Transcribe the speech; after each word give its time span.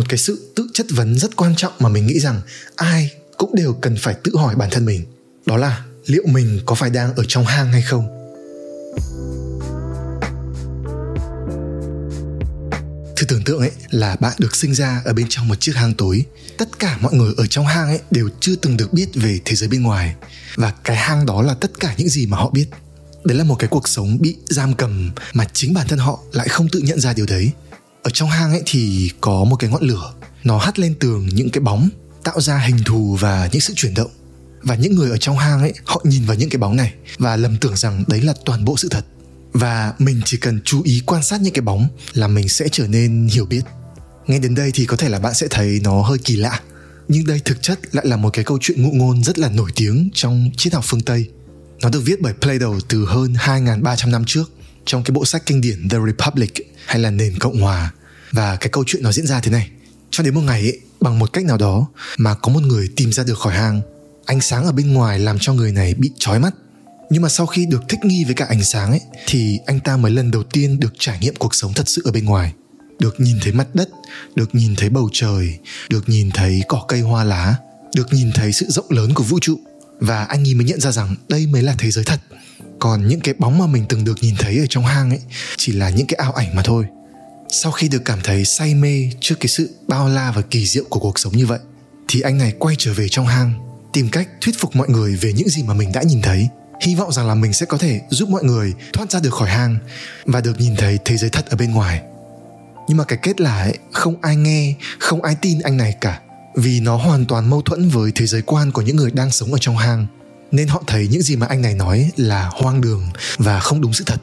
một 0.00 0.06
cái 0.08 0.18
sự 0.18 0.52
tự 0.56 0.66
chất 0.74 0.86
vấn 0.90 1.18
rất 1.18 1.36
quan 1.36 1.54
trọng 1.56 1.72
mà 1.78 1.88
mình 1.88 2.06
nghĩ 2.06 2.20
rằng 2.20 2.40
ai 2.76 3.10
cũng 3.36 3.54
đều 3.54 3.72
cần 3.72 3.96
phải 3.96 4.14
tự 4.24 4.36
hỏi 4.36 4.54
bản 4.56 4.68
thân 4.70 4.84
mình. 4.84 5.04
Đó 5.46 5.56
là 5.56 5.84
liệu 6.06 6.22
mình 6.26 6.60
có 6.66 6.74
phải 6.74 6.90
đang 6.90 7.14
ở 7.14 7.24
trong 7.28 7.44
hang 7.44 7.72
hay 7.72 7.82
không? 7.82 8.06
Thử 13.16 13.26
tưởng 13.28 13.44
tượng 13.44 13.58
ấy, 13.58 13.70
là 13.90 14.16
bạn 14.20 14.32
được 14.38 14.56
sinh 14.56 14.74
ra 14.74 15.02
ở 15.04 15.12
bên 15.12 15.26
trong 15.28 15.48
một 15.48 15.60
chiếc 15.60 15.72
hang 15.74 15.94
tối. 15.94 16.24
Tất 16.58 16.78
cả 16.78 16.98
mọi 17.00 17.14
người 17.14 17.34
ở 17.36 17.46
trong 17.46 17.66
hang 17.66 17.88
ấy 17.88 18.00
đều 18.10 18.28
chưa 18.40 18.56
từng 18.56 18.76
được 18.76 18.92
biết 18.92 19.08
về 19.14 19.40
thế 19.44 19.56
giới 19.56 19.68
bên 19.68 19.82
ngoài. 19.82 20.14
Và 20.54 20.72
cái 20.84 20.96
hang 20.96 21.26
đó 21.26 21.42
là 21.42 21.54
tất 21.54 21.80
cả 21.80 21.94
những 21.96 22.08
gì 22.08 22.26
mà 22.26 22.36
họ 22.36 22.50
biết. 22.50 22.66
Đấy 23.24 23.38
là 23.38 23.44
một 23.44 23.56
cái 23.58 23.68
cuộc 23.68 23.88
sống 23.88 24.18
bị 24.20 24.36
giam 24.48 24.74
cầm 24.74 25.10
mà 25.32 25.44
chính 25.52 25.74
bản 25.74 25.88
thân 25.88 25.98
họ 25.98 26.18
lại 26.32 26.48
không 26.48 26.68
tự 26.68 26.80
nhận 26.80 27.00
ra 27.00 27.12
điều 27.12 27.26
đấy 27.26 27.52
ở 28.02 28.10
trong 28.10 28.28
hang 28.28 28.50
ấy 28.50 28.62
thì 28.66 29.10
có 29.20 29.44
một 29.44 29.56
cái 29.56 29.70
ngọn 29.70 29.82
lửa. 29.82 30.12
Nó 30.44 30.58
hắt 30.58 30.78
lên 30.78 30.94
tường 31.00 31.28
những 31.32 31.50
cái 31.50 31.60
bóng, 31.60 31.88
tạo 32.24 32.40
ra 32.40 32.58
hình 32.58 32.78
thù 32.84 33.16
và 33.20 33.48
những 33.52 33.60
sự 33.60 33.72
chuyển 33.76 33.94
động. 33.94 34.10
Và 34.62 34.74
những 34.74 34.94
người 34.94 35.10
ở 35.10 35.16
trong 35.16 35.38
hang 35.38 35.60
ấy, 35.60 35.72
họ 35.84 36.00
nhìn 36.04 36.24
vào 36.24 36.36
những 36.36 36.48
cái 36.48 36.58
bóng 36.58 36.76
này 36.76 36.94
và 37.18 37.36
lầm 37.36 37.56
tưởng 37.56 37.76
rằng 37.76 38.04
đấy 38.08 38.20
là 38.20 38.34
toàn 38.44 38.64
bộ 38.64 38.76
sự 38.76 38.88
thật. 38.88 39.04
Và 39.52 39.94
mình 39.98 40.20
chỉ 40.24 40.36
cần 40.36 40.60
chú 40.64 40.82
ý 40.82 41.02
quan 41.06 41.22
sát 41.22 41.40
những 41.40 41.52
cái 41.52 41.62
bóng 41.62 41.88
là 42.12 42.28
mình 42.28 42.48
sẽ 42.48 42.68
trở 42.72 42.86
nên 42.86 43.28
hiểu 43.32 43.46
biết. 43.46 43.62
Nghe 44.26 44.38
đến 44.38 44.54
đây 44.54 44.70
thì 44.74 44.86
có 44.86 44.96
thể 44.96 45.08
là 45.08 45.18
bạn 45.18 45.34
sẽ 45.34 45.46
thấy 45.50 45.80
nó 45.82 46.02
hơi 46.02 46.18
kỳ 46.18 46.36
lạ. 46.36 46.60
Nhưng 47.08 47.26
đây 47.26 47.40
thực 47.44 47.62
chất 47.62 47.94
lại 47.94 48.06
là 48.06 48.16
một 48.16 48.30
cái 48.32 48.44
câu 48.44 48.58
chuyện 48.60 48.82
ngụ 48.82 48.90
ngôn 48.92 49.24
rất 49.24 49.38
là 49.38 49.48
nổi 49.48 49.70
tiếng 49.74 50.10
trong 50.14 50.50
triết 50.56 50.74
học 50.74 50.84
phương 50.86 51.00
Tây. 51.00 51.28
Nó 51.82 51.88
được 51.88 52.02
viết 52.04 52.20
bởi 52.20 52.32
Plato 52.40 52.68
từ 52.88 53.04
hơn 53.04 53.32
2.300 53.32 54.10
năm 54.10 54.24
trước 54.26 54.50
trong 54.84 55.02
cái 55.02 55.12
bộ 55.12 55.24
sách 55.24 55.42
kinh 55.46 55.60
điển 55.60 55.88
The 55.88 55.98
Republic 56.06 56.52
hay 56.86 56.98
là 56.98 57.10
Nền 57.10 57.38
Cộng 57.38 57.60
Hòa. 57.60 57.92
Và 58.32 58.56
cái 58.56 58.68
câu 58.68 58.84
chuyện 58.86 59.02
nó 59.02 59.12
diễn 59.12 59.26
ra 59.26 59.40
thế 59.40 59.50
này. 59.50 59.70
Cho 60.10 60.24
đến 60.24 60.34
một 60.34 60.40
ngày 60.40 60.60
ấy, 60.60 60.80
bằng 61.00 61.18
một 61.18 61.32
cách 61.32 61.44
nào 61.44 61.56
đó 61.56 61.86
mà 62.18 62.34
có 62.34 62.52
một 62.52 62.62
người 62.62 62.88
tìm 62.96 63.12
ra 63.12 63.24
được 63.24 63.38
khỏi 63.38 63.54
hang. 63.54 63.80
Ánh 64.26 64.40
sáng 64.40 64.64
ở 64.64 64.72
bên 64.72 64.92
ngoài 64.92 65.18
làm 65.18 65.38
cho 65.38 65.52
người 65.52 65.72
này 65.72 65.94
bị 65.94 66.10
chói 66.18 66.40
mắt. 66.40 66.54
Nhưng 67.10 67.22
mà 67.22 67.28
sau 67.28 67.46
khi 67.46 67.66
được 67.66 67.82
thích 67.88 68.00
nghi 68.04 68.24
với 68.24 68.34
cả 68.34 68.46
ánh 68.48 68.64
sáng 68.64 68.90
ấy 68.90 69.00
thì 69.26 69.58
anh 69.66 69.80
ta 69.80 69.96
mới 69.96 70.12
lần 70.12 70.30
đầu 70.30 70.42
tiên 70.42 70.80
được 70.80 70.92
trải 70.98 71.18
nghiệm 71.20 71.36
cuộc 71.36 71.54
sống 71.54 71.72
thật 71.74 71.88
sự 71.88 72.02
ở 72.04 72.12
bên 72.12 72.24
ngoài 72.24 72.52
được 73.00 73.20
nhìn 73.20 73.36
thấy 73.42 73.52
mặt 73.52 73.74
đất 73.74 73.88
được 74.34 74.54
nhìn 74.54 74.76
thấy 74.76 74.88
bầu 74.90 75.10
trời 75.12 75.58
được 75.88 76.08
nhìn 76.08 76.30
thấy 76.30 76.62
cỏ 76.68 76.84
cây 76.88 77.00
hoa 77.00 77.24
lá 77.24 77.56
được 77.94 78.12
nhìn 78.12 78.32
thấy 78.34 78.52
sự 78.52 78.66
rộng 78.68 78.90
lớn 78.90 79.14
của 79.14 79.24
vũ 79.24 79.38
trụ 79.40 79.60
và 80.00 80.24
anh 80.24 80.48
ấy 80.48 80.54
mới 80.54 80.64
nhận 80.64 80.80
ra 80.80 80.92
rằng 80.92 81.16
đây 81.28 81.46
mới 81.46 81.62
là 81.62 81.74
thế 81.78 81.90
giới 81.90 82.04
thật 82.04 82.20
còn 82.80 83.08
những 83.08 83.20
cái 83.20 83.34
bóng 83.38 83.58
mà 83.58 83.66
mình 83.66 83.84
từng 83.88 84.04
được 84.04 84.16
nhìn 84.20 84.34
thấy 84.38 84.58
ở 84.58 84.66
trong 84.68 84.84
hang 84.84 85.10
ấy 85.10 85.20
chỉ 85.56 85.72
là 85.72 85.90
những 85.90 86.06
cái 86.06 86.16
ảo 86.16 86.32
ảnh 86.32 86.56
mà 86.56 86.62
thôi. 86.62 86.84
Sau 87.48 87.72
khi 87.72 87.88
được 87.88 88.04
cảm 88.04 88.18
thấy 88.24 88.44
say 88.44 88.74
mê 88.74 89.10
trước 89.20 89.34
cái 89.40 89.48
sự 89.48 89.70
bao 89.88 90.08
la 90.08 90.32
và 90.32 90.42
kỳ 90.42 90.66
diệu 90.66 90.84
của 90.88 91.00
cuộc 91.00 91.18
sống 91.18 91.36
như 91.36 91.46
vậy 91.46 91.58
thì 92.08 92.20
anh 92.20 92.38
này 92.38 92.52
quay 92.58 92.74
trở 92.78 92.92
về 92.92 93.08
trong 93.08 93.26
hang 93.26 93.70
tìm 93.92 94.08
cách 94.08 94.28
thuyết 94.40 94.54
phục 94.58 94.76
mọi 94.76 94.88
người 94.88 95.16
về 95.16 95.32
những 95.32 95.48
gì 95.48 95.62
mà 95.62 95.74
mình 95.74 95.92
đã 95.92 96.02
nhìn 96.02 96.22
thấy. 96.22 96.48
Hy 96.80 96.94
vọng 96.94 97.12
rằng 97.12 97.26
là 97.26 97.34
mình 97.34 97.52
sẽ 97.52 97.66
có 97.66 97.78
thể 97.78 98.00
giúp 98.10 98.28
mọi 98.28 98.44
người 98.44 98.72
thoát 98.92 99.10
ra 99.10 99.20
được 99.20 99.34
khỏi 99.34 99.48
hang 99.48 99.78
và 100.24 100.40
được 100.40 100.60
nhìn 100.60 100.76
thấy 100.76 100.98
thế 101.04 101.16
giới 101.16 101.30
thật 101.30 101.46
ở 101.46 101.56
bên 101.56 101.70
ngoài. 101.70 102.02
Nhưng 102.88 102.96
mà 102.96 103.04
cái 103.04 103.18
kết 103.22 103.40
là 103.40 103.62
ấy, 103.62 103.78
không 103.92 104.14
ai 104.22 104.36
nghe 104.36 104.74
không 104.98 105.22
ai 105.22 105.36
tin 105.40 105.60
anh 105.60 105.76
này 105.76 105.94
cả 106.00 106.20
vì 106.54 106.80
nó 106.80 106.96
hoàn 106.96 107.24
toàn 107.24 107.50
mâu 107.50 107.62
thuẫn 107.62 107.88
với 107.88 108.12
thế 108.14 108.26
giới 108.26 108.42
quan 108.42 108.72
của 108.72 108.82
những 108.82 108.96
người 108.96 109.10
đang 109.10 109.30
sống 109.30 109.52
ở 109.52 109.58
trong 109.60 109.76
hang 109.76 110.06
nên 110.52 110.68
họ 110.68 110.82
thấy 110.86 111.08
những 111.10 111.22
gì 111.22 111.36
mà 111.36 111.46
anh 111.46 111.62
này 111.62 111.74
nói 111.74 112.10
là 112.16 112.50
hoang 112.52 112.80
đường 112.80 113.08
và 113.38 113.60
không 113.60 113.80
đúng 113.80 113.92
sự 113.92 114.04
thật. 114.06 114.20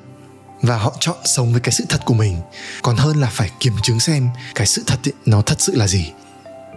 Và 0.62 0.78
họ 0.78 0.98
chọn 1.00 1.18
sống 1.26 1.52
với 1.52 1.62
cái 1.62 1.72
sự 1.72 1.84
thật 1.90 2.02
của 2.06 2.14
mình. 2.14 2.38
Còn 2.82 2.96
hơn 2.98 3.18
là 3.18 3.30
phải 3.34 3.50
kiểm 3.60 3.74
chứng 3.84 4.00
xem 4.00 4.30
cái 4.56 4.68
sự 4.68 4.84
thật 4.88 5.00
ấy, 5.08 5.14
nó 5.26 5.42
thật 5.42 5.56
sự 5.60 5.76
là 5.76 5.88
gì. 5.88 6.12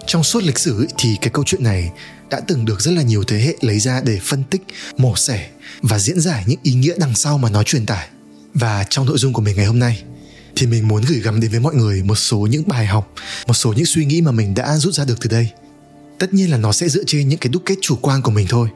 Trong 0.06 0.24
suốt 0.24 0.42
lịch 0.42 0.58
sử 0.58 0.80
ấy, 0.80 0.88
thì 0.98 1.16
cái 1.20 1.30
câu 1.30 1.44
chuyện 1.44 1.62
này 1.62 1.90
đã 2.30 2.40
từng 2.46 2.64
được 2.64 2.80
rất 2.80 2.92
là 2.92 3.02
nhiều 3.02 3.24
thế 3.24 3.38
hệ 3.38 3.54
lấy 3.60 3.78
ra 3.78 4.00
để 4.04 4.18
phân 4.22 4.44
tích 4.44 4.62
mổ 4.96 5.16
xẻ 5.16 5.50
và 5.82 5.98
diễn 5.98 6.20
giải 6.20 6.44
những 6.46 6.60
ý 6.62 6.72
nghĩa 6.72 6.94
đằng 6.98 7.14
sau 7.14 7.38
mà 7.38 7.50
nó 7.50 7.62
truyền 7.62 7.86
tải. 7.86 8.08
Và 8.54 8.84
trong 8.90 9.06
nội 9.06 9.18
dung 9.18 9.32
của 9.32 9.42
mình 9.42 9.56
ngày 9.56 9.66
hôm 9.66 9.78
nay 9.78 10.02
thì 10.56 10.66
mình 10.66 10.88
muốn 10.88 11.02
gửi 11.08 11.20
gắm 11.20 11.40
đến 11.40 11.50
với 11.50 11.60
mọi 11.60 11.74
người 11.74 12.02
một 12.02 12.14
số 12.14 12.38
những 12.38 12.62
bài 12.66 12.86
học 12.86 13.12
một 13.46 13.54
số 13.54 13.72
những 13.72 13.86
suy 13.86 14.04
nghĩ 14.04 14.20
mà 14.20 14.32
mình 14.32 14.54
đã 14.54 14.76
rút 14.76 14.94
ra 14.94 15.04
được 15.04 15.20
từ 15.20 15.30
đây. 15.30 15.48
Tất 16.18 16.34
nhiên 16.34 16.50
là 16.50 16.56
nó 16.56 16.72
sẽ 16.72 16.88
dựa 16.88 17.02
trên 17.06 17.28
những 17.28 17.38
cái 17.38 17.48
đúc 17.52 17.62
kết 17.66 17.74
chủ 17.80 17.96
quan 17.96 18.22
của 18.22 18.30
mình 18.30 18.46
thôi 18.48 18.68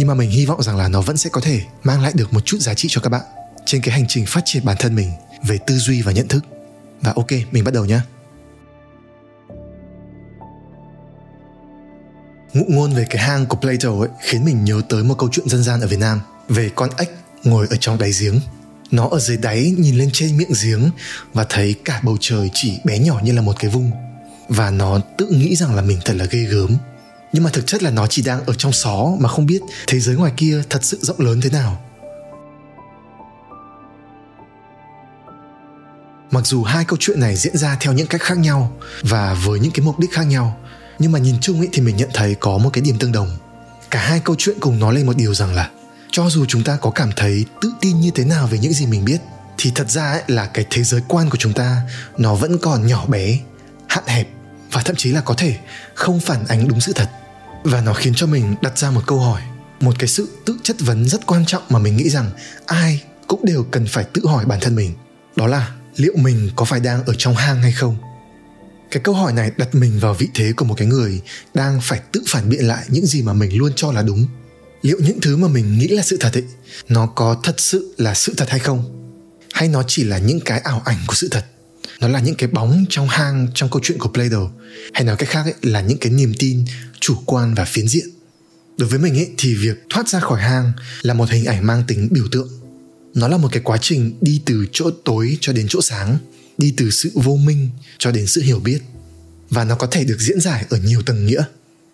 nhưng 0.00 0.08
mà 0.08 0.14
mình 0.14 0.30
hy 0.30 0.46
vọng 0.46 0.62
rằng 0.62 0.76
là 0.76 0.88
nó 0.88 1.00
vẫn 1.00 1.16
sẽ 1.16 1.30
có 1.30 1.40
thể 1.40 1.62
mang 1.82 2.02
lại 2.02 2.12
được 2.14 2.32
một 2.32 2.40
chút 2.44 2.58
giá 2.60 2.74
trị 2.74 2.88
cho 2.90 3.00
các 3.00 3.08
bạn 3.08 3.20
trên 3.66 3.82
cái 3.82 3.94
hành 3.94 4.04
trình 4.08 4.26
phát 4.26 4.40
triển 4.44 4.64
bản 4.64 4.76
thân 4.78 4.94
mình 4.94 5.12
về 5.42 5.58
tư 5.66 5.78
duy 5.78 6.02
và 6.02 6.12
nhận 6.12 6.28
thức. 6.28 6.44
Và 7.00 7.12
ok, 7.16 7.26
mình 7.50 7.64
bắt 7.64 7.74
đầu 7.74 7.84
nhé 7.84 8.00
ngụ 12.52 12.64
ngôn 12.68 12.94
về 12.94 13.06
cái 13.10 13.22
hang 13.22 13.46
của 13.46 13.56
Plato 13.56 13.90
ấy 13.90 14.08
khiến 14.20 14.44
mình 14.44 14.64
nhớ 14.64 14.82
tới 14.88 15.04
một 15.04 15.14
câu 15.18 15.28
chuyện 15.32 15.48
dân 15.48 15.62
gian 15.62 15.80
ở 15.80 15.86
Việt 15.86 15.98
Nam 15.98 16.20
về 16.48 16.70
con 16.74 16.90
ếch 16.96 17.10
ngồi 17.44 17.66
ở 17.70 17.76
trong 17.80 17.98
đáy 17.98 18.10
giếng. 18.20 18.40
Nó 18.90 19.08
ở 19.08 19.18
dưới 19.18 19.36
đáy 19.36 19.74
nhìn 19.78 19.98
lên 19.98 20.10
trên 20.12 20.36
miệng 20.36 20.52
giếng 20.62 20.90
và 21.32 21.46
thấy 21.48 21.74
cả 21.84 22.00
bầu 22.04 22.16
trời 22.20 22.50
chỉ 22.54 22.78
bé 22.84 22.98
nhỏ 22.98 23.20
như 23.24 23.32
là 23.32 23.42
một 23.42 23.56
cái 23.58 23.70
vung 23.70 23.90
và 24.48 24.70
nó 24.70 25.00
tự 25.18 25.26
nghĩ 25.26 25.56
rằng 25.56 25.74
là 25.74 25.82
mình 25.82 25.98
thật 26.04 26.14
là 26.16 26.24
ghê 26.24 26.40
gớm 26.40 26.76
nhưng 27.32 27.44
mà 27.44 27.50
thực 27.52 27.66
chất 27.66 27.82
là 27.82 27.90
nó 27.90 28.06
chỉ 28.06 28.22
đang 28.22 28.44
ở 28.46 28.54
trong 28.54 28.72
xó 28.72 29.06
mà 29.18 29.28
không 29.28 29.46
biết 29.46 29.60
thế 29.86 30.00
giới 30.00 30.16
ngoài 30.16 30.32
kia 30.36 30.62
thật 30.70 30.84
sự 30.84 30.98
rộng 31.02 31.20
lớn 31.20 31.40
thế 31.40 31.50
nào. 31.50 31.80
Mặc 36.30 36.46
dù 36.46 36.62
hai 36.62 36.84
câu 36.84 36.96
chuyện 37.00 37.20
này 37.20 37.36
diễn 37.36 37.56
ra 37.56 37.76
theo 37.80 37.92
những 37.92 38.06
cách 38.06 38.22
khác 38.22 38.38
nhau 38.38 38.76
và 39.02 39.34
với 39.34 39.60
những 39.60 39.72
cái 39.72 39.86
mục 39.86 39.98
đích 39.98 40.12
khác 40.12 40.22
nhau, 40.22 40.60
nhưng 40.98 41.12
mà 41.12 41.18
nhìn 41.18 41.40
chung 41.40 41.58
ấy 41.58 41.68
thì 41.72 41.82
mình 41.82 41.96
nhận 41.96 42.10
thấy 42.14 42.34
có 42.34 42.58
một 42.58 42.70
cái 42.72 42.82
điểm 42.82 42.98
tương 42.98 43.12
đồng. 43.12 43.36
Cả 43.90 44.00
hai 44.00 44.20
câu 44.20 44.36
chuyện 44.38 44.56
cùng 44.60 44.78
nói 44.78 44.94
lên 44.94 45.06
một 45.06 45.16
điều 45.16 45.34
rằng 45.34 45.54
là 45.54 45.70
cho 46.10 46.30
dù 46.30 46.44
chúng 46.48 46.64
ta 46.64 46.76
có 46.76 46.90
cảm 46.90 47.10
thấy 47.16 47.44
tự 47.60 47.72
tin 47.80 48.00
như 48.00 48.10
thế 48.14 48.24
nào 48.24 48.46
về 48.46 48.58
những 48.58 48.72
gì 48.72 48.86
mình 48.86 49.04
biết, 49.04 49.18
thì 49.58 49.72
thật 49.74 49.90
ra 49.90 50.12
ấy 50.12 50.22
là 50.26 50.46
cái 50.46 50.66
thế 50.70 50.82
giới 50.82 51.00
quan 51.08 51.30
của 51.30 51.36
chúng 51.36 51.52
ta 51.52 51.82
nó 52.18 52.34
vẫn 52.34 52.58
còn 52.58 52.86
nhỏ 52.86 53.06
bé, 53.06 53.38
hạn 53.88 54.04
hẹp 54.06 54.28
và 54.72 54.82
thậm 54.82 54.96
chí 54.96 55.12
là 55.12 55.20
có 55.20 55.34
thể 55.34 55.56
không 55.94 56.20
phản 56.20 56.46
ánh 56.46 56.68
đúng 56.68 56.80
sự 56.80 56.92
thật 56.92 57.10
và 57.64 57.80
nó 57.80 57.94
khiến 57.94 58.12
cho 58.16 58.26
mình 58.26 58.54
đặt 58.62 58.78
ra 58.78 58.90
một 58.90 59.02
câu 59.06 59.20
hỏi, 59.20 59.42
một 59.80 59.94
cái 59.98 60.08
sự 60.08 60.28
tự 60.44 60.56
chất 60.62 60.76
vấn 60.80 61.08
rất 61.08 61.26
quan 61.26 61.46
trọng 61.46 61.62
mà 61.68 61.78
mình 61.78 61.96
nghĩ 61.96 62.10
rằng 62.10 62.30
ai 62.66 63.02
cũng 63.26 63.44
đều 63.44 63.66
cần 63.70 63.86
phải 63.86 64.04
tự 64.04 64.26
hỏi 64.26 64.44
bản 64.44 64.58
thân 64.60 64.76
mình. 64.76 64.92
Đó 65.36 65.46
là 65.46 65.74
liệu 65.96 66.12
mình 66.16 66.50
có 66.56 66.64
phải 66.64 66.80
đang 66.80 67.04
ở 67.04 67.14
trong 67.18 67.34
hang 67.34 67.62
hay 67.62 67.72
không? 67.72 67.96
Cái 68.90 69.00
câu 69.04 69.14
hỏi 69.14 69.32
này 69.32 69.50
đặt 69.56 69.74
mình 69.74 70.00
vào 70.00 70.14
vị 70.14 70.28
thế 70.34 70.52
của 70.56 70.64
một 70.64 70.74
cái 70.78 70.88
người 70.88 71.20
đang 71.54 71.80
phải 71.82 72.00
tự 72.12 72.22
phản 72.28 72.48
biện 72.48 72.68
lại 72.68 72.84
những 72.88 73.06
gì 73.06 73.22
mà 73.22 73.32
mình 73.32 73.58
luôn 73.58 73.72
cho 73.76 73.92
là 73.92 74.02
đúng. 74.02 74.26
Liệu 74.82 74.98
những 75.00 75.20
thứ 75.20 75.36
mà 75.36 75.48
mình 75.48 75.78
nghĩ 75.78 75.88
là 75.88 76.02
sự 76.02 76.16
thật 76.20 76.30
ấy, 76.34 76.44
nó 76.88 77.06
có 77.06 77.36
thật 77.42 77.60
sự 77.60 77.94
là 77.98 78.14
sự 78.14 78.34
thật 78.36 78.50
hay 78.50 78.58
không? 78.58 78.84
Hay 79.52 79.68
nó 79.68 79.82
chỉ 79.86 80.04
là 80.04 80.18
những 80.18 80.40
cái 80.40 80.60
ảo 80.60 80.82
ảnh 80.84 80.98
của 81.06 81.14
sự 81.14 81.28
thật? 81.28 81.44
Nó 82.00 82.08
là 82.08 82.20
những 82.20 82.34
cái 82.34 82.48
bóng 82.48 82.84
trong 82.88 83.08
hang 83.08 83.46
trong 83.54 83.70
câu 83.70 83.80
chuyện 83.84 83.98
của 83.98 84.08
Plato 84.08 84.50
hay 84.92 85.04
nói 85.04 85.16
cách 85.16 85.28
khác 85.28 85.44
ấy, 85.44 85.54
là 85.62 85.80
những 85.80 85.98
cái 85.98 86.12
niềm 86.12 86.32
tin 86.38 86.64
chủ 87.00 87.16
quan 87.26 87.54
và 87.54 87.64
phiến 87.64 87.88
diện. 87.88 88.06
Đối 88.78 88.88
với 88.88 88.98
mình 88.98 89.14
ấy 89.14 89.30
thì 89.38 89.54
việc 89.54 89.76
thoát 89.90 90.08
ra 90.08 90.20
khỏi 90.20 90.40
hang 90.40 90.72
là 91.02 91.14
một 91.14 91.30
hình 91.30 91.44
ảnh 91.44 91.66
mang 91.66 91.82
tính 91.88 92.08
biểu 92.10 92.24
tượng. 92.32 92.48
Nó 93.14 93.28
là 93.28 93.36
một 93.36 93.48
cái 93.52 93.62
quá 93.62 93.78
trình 93.80 94.18
đi 94.20 94.42
từ 94.46 94.66
chỗ 94.72 94.90
tối 95.04 95.38
cho 95.40 95.52
đến 95.52 95.66
chỗ 95.68 95.82
sáng 95.82 96.18
đi 96.58 96.74
từ 96.76 96.90
sự 96.90 97.10
vô 97.14 97.36
minh 97.36 97.68
cho 97.98 98.10
đến 98.10 98.26
sự 98.26 98.42
hiểu 98.42 98.60
biết. 98.60 98.80
Và 99.50 99.64
nó 99.64 99.74
có 99.74 99.86
thể 99.86 100.04
được 100.04 100.20
diễn 100.20 100.40
giải 100.40 100.66
ở 100.70 100.76
nhiều 100.76 101.02
tầng 101.02 101.26
nghĩa. 101.26 101.42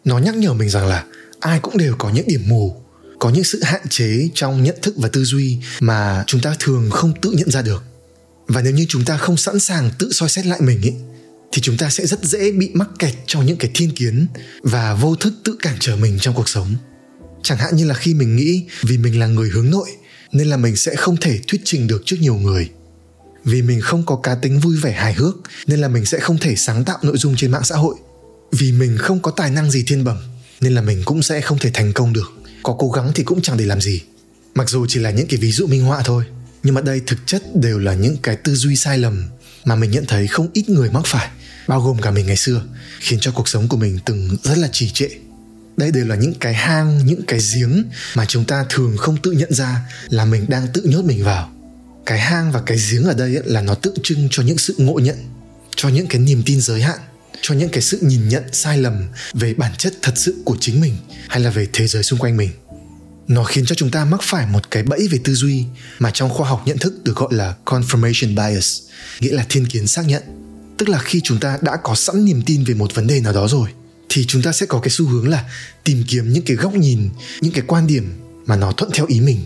Nó 0.05 0.19
nhắc 0.19 0.37
nhở 0.37 0.53
mình 0.53 0.71
rằng 0.71 0.87
là 0.87 1.05
ai 1.41 1.59
cũng 1.63 1.79
đều 1.79 1.95
có 1.99 2.11
những 2.11 2.29
điểm 2.29 2.43
mù 2.47 2.83
có 3.19 3.31
những 3.31 3.45
sự 3.45 3.63
hạn 3.63 3.81
chế 3.89 4.29
trong 4.35 4.63
nhận 4.63 4.77
thức 4.83 4.95
và 4.97 5.09
tư 5.09 5.25
duy 5.25 5.59
mà 5.81 6.25
chúng 6.27 6.41
ta 6.41 6.57
thường 6.59 6.91
không 6.91 7.13
tự 7.23 7.31
nhận 7.31 7.51
ra 7.51 7.63
được 7.63 7.85
và 8.47 8.63
nếu 8.63 8.73
như 8.73 8.87
chúng 8.89 9.05
ta 9.05 9.17
không 9.17 9.37
sẵn 9.37 9.61
sàng 9.61 9.91
tự 9.99 10.13
soi 10.13 10.29
xét 10.29 10.47
lại 10.47 10.61
mình 10.61 10.83
ấy 10.83 10.95
thì 11.53 11.63
chúng 11.63 11.77
ta 11.77 11.91
sẽ 11.91 12.07
rất 12.07 12.25
dễ 12.25 12.53
bị 12.53 12.71
mắc 12.75 12.89
kẹt 12.99 13.15
trong 13.27 13.47
những 13.47 13.57
cái 13.57 13.71
thiên 13.75 13.91
kiến 13.91 14.27
và 14.63 14.95
vô 14.95 15.17
thức 15.17 15.35
tự 15.45 15.57
cản 15.63 15.77
trở 15.81 15.97
mình 15.97 16.19
trong 16.21 16.35
cuộc 16.35 16.49
sống. 16.49 16.75
Chẳng 17.43 17.59
hạn 17.59 17.77
như 17.77 17.87
là 17.87 17.95
khi 17.95 18.15
mình 18.15 18.37
nghĩ 18.37 18.65
vì 18.83 18.99
mình 18.99 19.19
là 19.19 19.27
người 19.27 19.49
hướng 19.49 19.71
nội, 19.71 19.89
nên 20.33 20.47
là 20.47 20.57
mình 20.57 20.77
sẽ 20.77 20.97
không 20.97 21.17
thể 21.17 21.41
thuyết 21.47 21.61
trình 21.65 21.87
được 21.87 22.03
trước 22.07 22.17
nhiều 22.21 22.35
người. 22.35 22.71
Vì 23.45 23.63
mình 23.63 23.81
không 23.81 24.07
có 24.07 24.17
cá 24.17 24.35
tính 24.35 24.61
vui 24.61 24.77
vẻ 24.77 24.93
hài 24.93 25.15
hước, 25.15 25.37
nên 25.67 25.81
là 25.81 25.89
mình 25.89 26.05
sẽ 26.05 26.21
không 26.21 26.39
thể 26.39 26.57
sáng 26.57 26.85
tạo 26.85 26.99
nội 27.03 27.17
dung 27.19 27.37
trên 27.37 27.51
mạng 27.51 27.65
xã 27.65 27.77
hội. 27.77 27.95
Vì 28.53 28.73
mình 28.73 28.97
không 28.99 29.23
có 29.23 29.31
tài 29.31 29.51
năng 29.51 29.71
gì 29.71 29.85
thiên 29.87 30.05
bẩm, 30.05 30.19
nên 30.61 30.75
là 30.75 30.81
mình 30.81 31.03
cũng 31.05 31.23
sẽ 31.23 31.41
không 31.41 31.59
thể 31.59 31.71
thành 31.75 31.93
công 31.93 32.13
được. 32.13 32.33
Có 32.63 32.77
cố 32.79 32.91
gắng 32.91 33.13
thì 33.15 33.23
cũng 33.23 33.43
chẳng 33.43 33.57
để 33.57 33.65
làm 33.65 33.81
gì. 33.81 34.03
Mặc 34.55 34.69
dù 34.69 34.87
chỉ 34.89 35.01
là 35.01 35.11
những 35.11 35.27
cái 35.27 35.41
ví 35.41 35.53
dụ 35.53 35.67
minh 35.67 35.85
họa 35.85 36.03
thôi 36.05 36.25
nhưng 36.63 36.75
mà 36.75 36.81
đây 36.81 37.01
thực 37.07 37.19
chất 37.27 37.43
đều 37.55 37.79
là 37.79 37.95
những 37.95 38.17
cái 38.23 38.37
tư 38.37 38.55
duy 38.55 38.77
sai 38.77 38.99
lầm 38.99 39.25
mà 39.65 39.75
mình 39.75 39.91
nhận 39.91 40.05
thấy 40.07 40.27
không 40.27 40.49
ít 40.53 40.69
người 40.69 40.91
mắc 40.91 41.03
phải, 41.07 41.29
bao 41.69 41.81
gồm 41.81 42.01
cả 42.01 42.11
mình 42.11 42.27
ngày 42.27 42.37
xưa, 42.37 42.63
khiến 43.01 43.19
cho 43.21 43.33
cuộc 43.33 43.49
sống 43.49 43.69
của 43.69 43.77
mình 43.77 43.99
từng 44.05 44.37
rất 44.43 44.59
là 44.59 44.69
trì 44.73 44.91
trệ. 44.91 45.09
Đây 45.77 45.91
đều 45.91 46.07
là 46.07 46.17
những 46.17 46.35
cái 46.35 46.55
hang, 46.55 47.07
những 47.07 47.23
cái 47.27 47.41
giếng 47.55 47.85
mà 48.15 48.25
chúng 48.25 48.45
ta 48.45 48.65
thường 48.69 48.97
không 48.97 49.17
tự 49.23 49.33
nhận 49.33 49.53
ra 49.53 49.81
là 50.09 50.25
mình 50.25 50.45
đang 50.49 50.67
tự 50.73 50.83
nhốt 50.85 51.05
mình 51.05 51.25
vào. 51.25 51.53
Cái 52.07 52.19
hang 52.19 52.53
và 52.53 52.63
cái 52.67 52.79
giếng 52.91 53.05
ở 53.05 53.15
đây 53.15 53.31
là 53.45 53.61
nó 53.61 53.75
tượng 53.75 53.97
trưng 54.03 54.29
cho 54.31 54.43
những 54.43 54.59
sự 54.59 54.75
ngộ 54.79 54.99
nhận, 54.99 55.17
cho 55.77 55.89
những 55.89 56.07
cái 56.07 56.21
niềm 56.21 56.43
tin 56.47 56.61
giới 56.61 56.83
hạn, 56.83 56.99
cho 57.41 57.55
những 57.55 57.69
cái 57.69 57.83
sự 57.83 57.99
nhìn 58.03 58.29
nhận 58.29 58.43
sai 58.53 58.79
lầm 58.79 59.09
về 59.35 59.55
bản 59.55 59.73
chất 59.79 59.95
thật 60.03 60.13
sự 60.17 60.43
của 60.45 60.57
chính 60.61 60.81
mình 60.81 60.97
hay 61.29 61.41
là 61.41 61.51
về 61.51 61.67
thế 61.73 61.87
giới 61.87 62.03
xung 62.03 62.19
quanh 62.19 62.37
mình 62.37 62.51
nó 63.29 63.45
khiến 63.45 63.67
cho 63.67 63.75
chúng 63.75 63.91
ta 63.91 64.05
mắc 64.05 64.21
phải 64.23 64.47
một 64.47 64.71
cái 64.71 64.83
bẫy 64.83 65.09
về 65.11 65.19
tư 65.25 65.35
duy 65.35 65.65
mà 65.99 66.11
trong 66.11 66.31
khoa 66.31 66.49
học 66.49 66.63
nhận 66.67 66.79
thức 66.79 67.05
được 67.05 67.17
gọi 67.17 67.35
là 67.35 67.55
confirmation 67.65 68.35
bias, 68.37 68.83
nghĩa 69.21 69.33
là 69.33 69.47
thiên 69.49 69.67
kiến 69.67 69.87
xác 69.87 70.07
nhận. 70.07 70.23
Tức 70.79 70.89
là 70.89 70.99
khi 70.99 71.21
chúng 71.25 71.41
ta 71.41 71.59
đã 71.63 71.77
có 71.77 71.95
sẵn 71.95 72.25
niềm 72.25 72.43
tin 72.47 72.65
về 72.65 72.75
một 72.75 72.95
vấn 72.95 73.07
đề 73.07 73.21
nào 73.21 73.33
đó 73.33 73.49
rồi, 73.49 73.69
thì 74.09 74.25
chúng 74.27 74.43
ta 74.43 74.53
sẽ 74.53 74.67
có 74.67 74.81
cái 74.81 74.91
xu 74.91 75.07
hướng 75.07 75.29
là 75.29 75.45
tìm 75.85 76.05
kiếm 76.09 76.33
những 76.33 76.45
cái 76.45 76.57
góc 76.57 76.75
nhìn, 76.75 77.09
những 77.41 77.53
cái 77.53 77.65
quan 77.67 77.87
điểm 77.87 78.13
mà 78.47 78.57
nó 78.57 78.73
thuận 78.73 78.91
theo 78.95 79.07
ý 79.07 79.21
mình. 79.21 79.41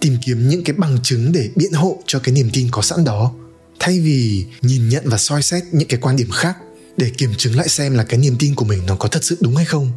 Tìm 0.00 0.16
kiếm 0.26 0.48
những 0.48 0.64
cái 0.64 0.76
bằng 0.76 0.98
chứng 1.02 1.32
để 1.32 1.48
biện 1.56 1.72
hộ 1.72 2.02
cho 2.06 2.18
cái 2.18 2.34
niềm 2.34 2.50
tin 2.52 2.68
có 2.70 2.82
sẵn 2.82 3.04
đó. 3.04 3.32
Thay 3.80 4.00
vì 4.00 4.44
nhìn 4.62 4.88
nhận 4.88 5.02
và 5.06 5.18
soi 5.18 5.42
xét 5.42 5.64
những 5.72 5.88
cái 5.88 6.00
quan 6.00 6.16
điểm 6.16 6.30
khác 6.30 6.56
để 6.96 7.10
kiểm 7.10 7.34
chứng 7.38 7.56
lại 7.56 7.68
xem 7.68 7.94
là 7.94 8.04
cái 8.04 8.18
niềm 8.18 8.36
tin 8.38 8.54
của 8.54 8.64
mình 8.64 8.86
nó 8.86 8.96
có 8.96 9.08
thật 9.08 9.24
sự 9.24 9.36
đúng 9.40 9.56
hay 9.56 9.64
không 9.64 9.92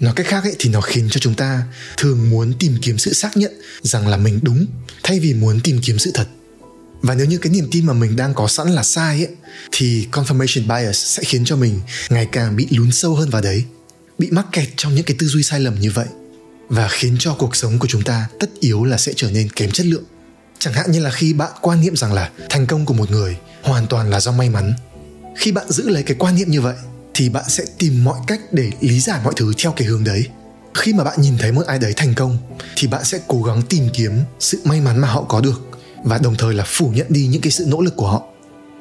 nói 0.00 0.12
cách 0.16 0.26
khác 0.26 0.44
ấy, 0.44 0.56
thì 0.58 0.70
nó 0.70 0.80
khiến 0.80 1.08
cho 1.10 1.20
chúng 1.20 1.34
ta 1.34 1.62
thường 1.96 2.30
muốn 2.30 2.52
tìm 2.58 2.76
kiếm 2.82 2.98
sự 2.98 3.12
xác 3.12 3.36
nhận 3.36 3.60
rằng 3.82 4.08
là 4.08 4.16
mình 4.16 4.40
đúng, 4.42 4.66
thay 5.02 5.20
vì 5.20 5.34
muốn 5.34 5.60
tìm 5.60 5.80
kiếm 5.82 5.98
sự 5.98 6.10
thật. 6.14 6.26
Và 7.00 7.14
nếu 7.14 7.26
như 7.26 7.38
cái 7.38 7.52
niềm 7.52 7.68
tin 7.70 7.86
mà 7.86 7.92
mình 7.92 8.16
đang 8.16 8.34
có 8.34 8.48
sẵn 8.48 8.68
là 8.68 8.82
sai 8.82 9.24
ấy, 9.24 9.34
thì 9.72 10.06
confirmation 10.12 10.66
bias 10.66 10.96
sẽ 10.96 11.22
khiến 11.24 11.44
cho 11.44 11.56
mình 11.56 11.80
ngày 12.10 12.28
càng 12.32 12.56
bị 12.56 12.66
lún 12.70 12.92
sâu 12.92 13.14
hơn 13.14 13.30
vào 13.30 13.42
đấy, 13.42 13.64
bị 14.18 14.28
mắc 14.30 14.46
kẹt 14.52 14.68
trong 14.76 14.94
những 14.94 15.04
cái 15.04 15.16
tư 15.18 15.26
duy 15.26 15.42
sai 15.42 15.60
lầm 15.60 15.80
như 15.80 15.90
vậy. 15.90 16.06
Và 16.68 16.88
khiến 16.88 17.16
cho 17.18 17.34
cuộc 17.34 17.56
sống 17.56 17.78
của 17.78 17.88
chúng 17.88 18.02
ta 18.02 18.26
tất 18.40 18.50
yếu 18.60 18.84
là 18.84 18.98
sẽ 18.98 19.12
trở 19.16 19.30
nên 19.30 19.48
kém 19.50 19.70
chất 19.70 19.86
lượng. 19.86 20.04
Chẳng 20.58 20.74
hạn 20.74 20.90
như 20.90 21.00
là 21.00 21.10
khi 21.10 21.32
bạn 21.32 21.52
quan 21.60 21.80
niệm 21.80 21.96
rằng 21.96 22.12
là 22.12 22.30
thành 22.50 22.66
công 22.66 22.86
của 22.86 22.94
một 22.94 23.10
người 23.10 23.36
hoàn 23.62 23.86
toàn 23.86 24.10
là 24.10 24.20
do 24.20 24.32
may 24.32 24.50
mắn. 24.50 24.72
Khi 25.36 25.52
bạn 25.52 25.66
giữ 25.68 25.88
lấy 25.88 26.02
cái 26.02 26.16
quan 26.18 26.34
niệm 26.34 26.50
như 26.50 26.60
vậy 26.60 26.74
thì 27.16 27.28
bạn 27.28 27.44
sẽ 27.48 27.64
tìm 27.78 28.04
mọi 28.04 28.18
cách 28.26 28.40
để 28.52 28.70
lý 28.80 29.00
giải 29.00 29.20
mọi 29.24 29.32
thứ 29.36 29.52
theo 29.58 29.72
cái 29.72 29.86
hướng 29.86 30.04
đấy. 30.04 30.26
Khi 30.74 30.92
mà 30.92 31.04
bạn 31.04 31.20
nhìn 31.20 31.38
thấy 31.38 31.52
một 31.52 31.66
ai 31.66 31.78
đấy 31.78 31.92
thành 31.96 32.14
công, 32.14 32.38
thì 32.76 32.88
bạn 32.88 33.04
sẽ 33.04 33.18
cố 33.26 33.42
gắng 33.42 33.62
tìm 33.62 33.88
kiếm 33.92 34.20
sự 34.40 34.60
may 34.64 34.80
mắn 34.80 34.98
mà 34.98 35.08
họ 35.08 35.22
có 35.22 35.40
được, 35.40 35.62
và 36.04 36.18
đồng 36.18 36.34
thời 36.36 36.54
là 36.54 36.64
phủ 36.66 36.88
nhận 36.94 37.06
đi 37.08 37.26
những 37.26 37.40
cái 37.40 37.52
sự 37.52 37.64
nỗ 37.68 37.80
lực 37.80 37.96
của 37.96 38.06
họ. 38.06 38.22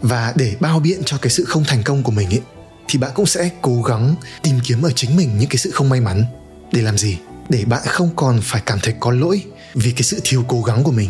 Và 0.01 0.33
để 0.35 0.55
bao 0.59 0.79
biện 0.79 1.01
cho 1.05 1.17
cái 1.17 1.29
sự 1.29 1.45
không 1.45 1.63
thành 1.63 1.83
công 1.83 2.03
của 2.03 2.11
mình 2.11 2.29
ấy, 2.29 2.41
thì 2.87 2.99
bạn 2.99 3.11
cũng 3.15 3.25
sẽ 3.25 3.49
cố 3.61 3.81
gắng 3.81 4.15
tìm 4.43 4.59
kiếm 4.63 4.81
ở 4.81 4.91
chính 4.95 5.15
mình 5.15 5.37
những 5.39 5.49
cái 5.49 5.57
sự 5.57 5.71
không 5.71 5.89
may 5.89 6.01
mắn. 6.01 6.25
Để 6.71 6.81
làm 6.81 6.97
gì? 6.97 7.17
Để 7.49 7.65
bạn 7.65 7.81
không 7.85 8.09
còn 8.15 8.39
phải 8.43 8.61
cảm 8.65 8.79
thấy 8.83 8.93
có 8.99 9.11
lỗi 9.11 9.43
vì 9.73 9.91
cái 9.91 10.03
sự 10.03 10.19
thiếu 10.23 10.45
cố 10.47 10.61
gắng 10.61 10.83
của 10.83 10.91
mình. 10.91 11.09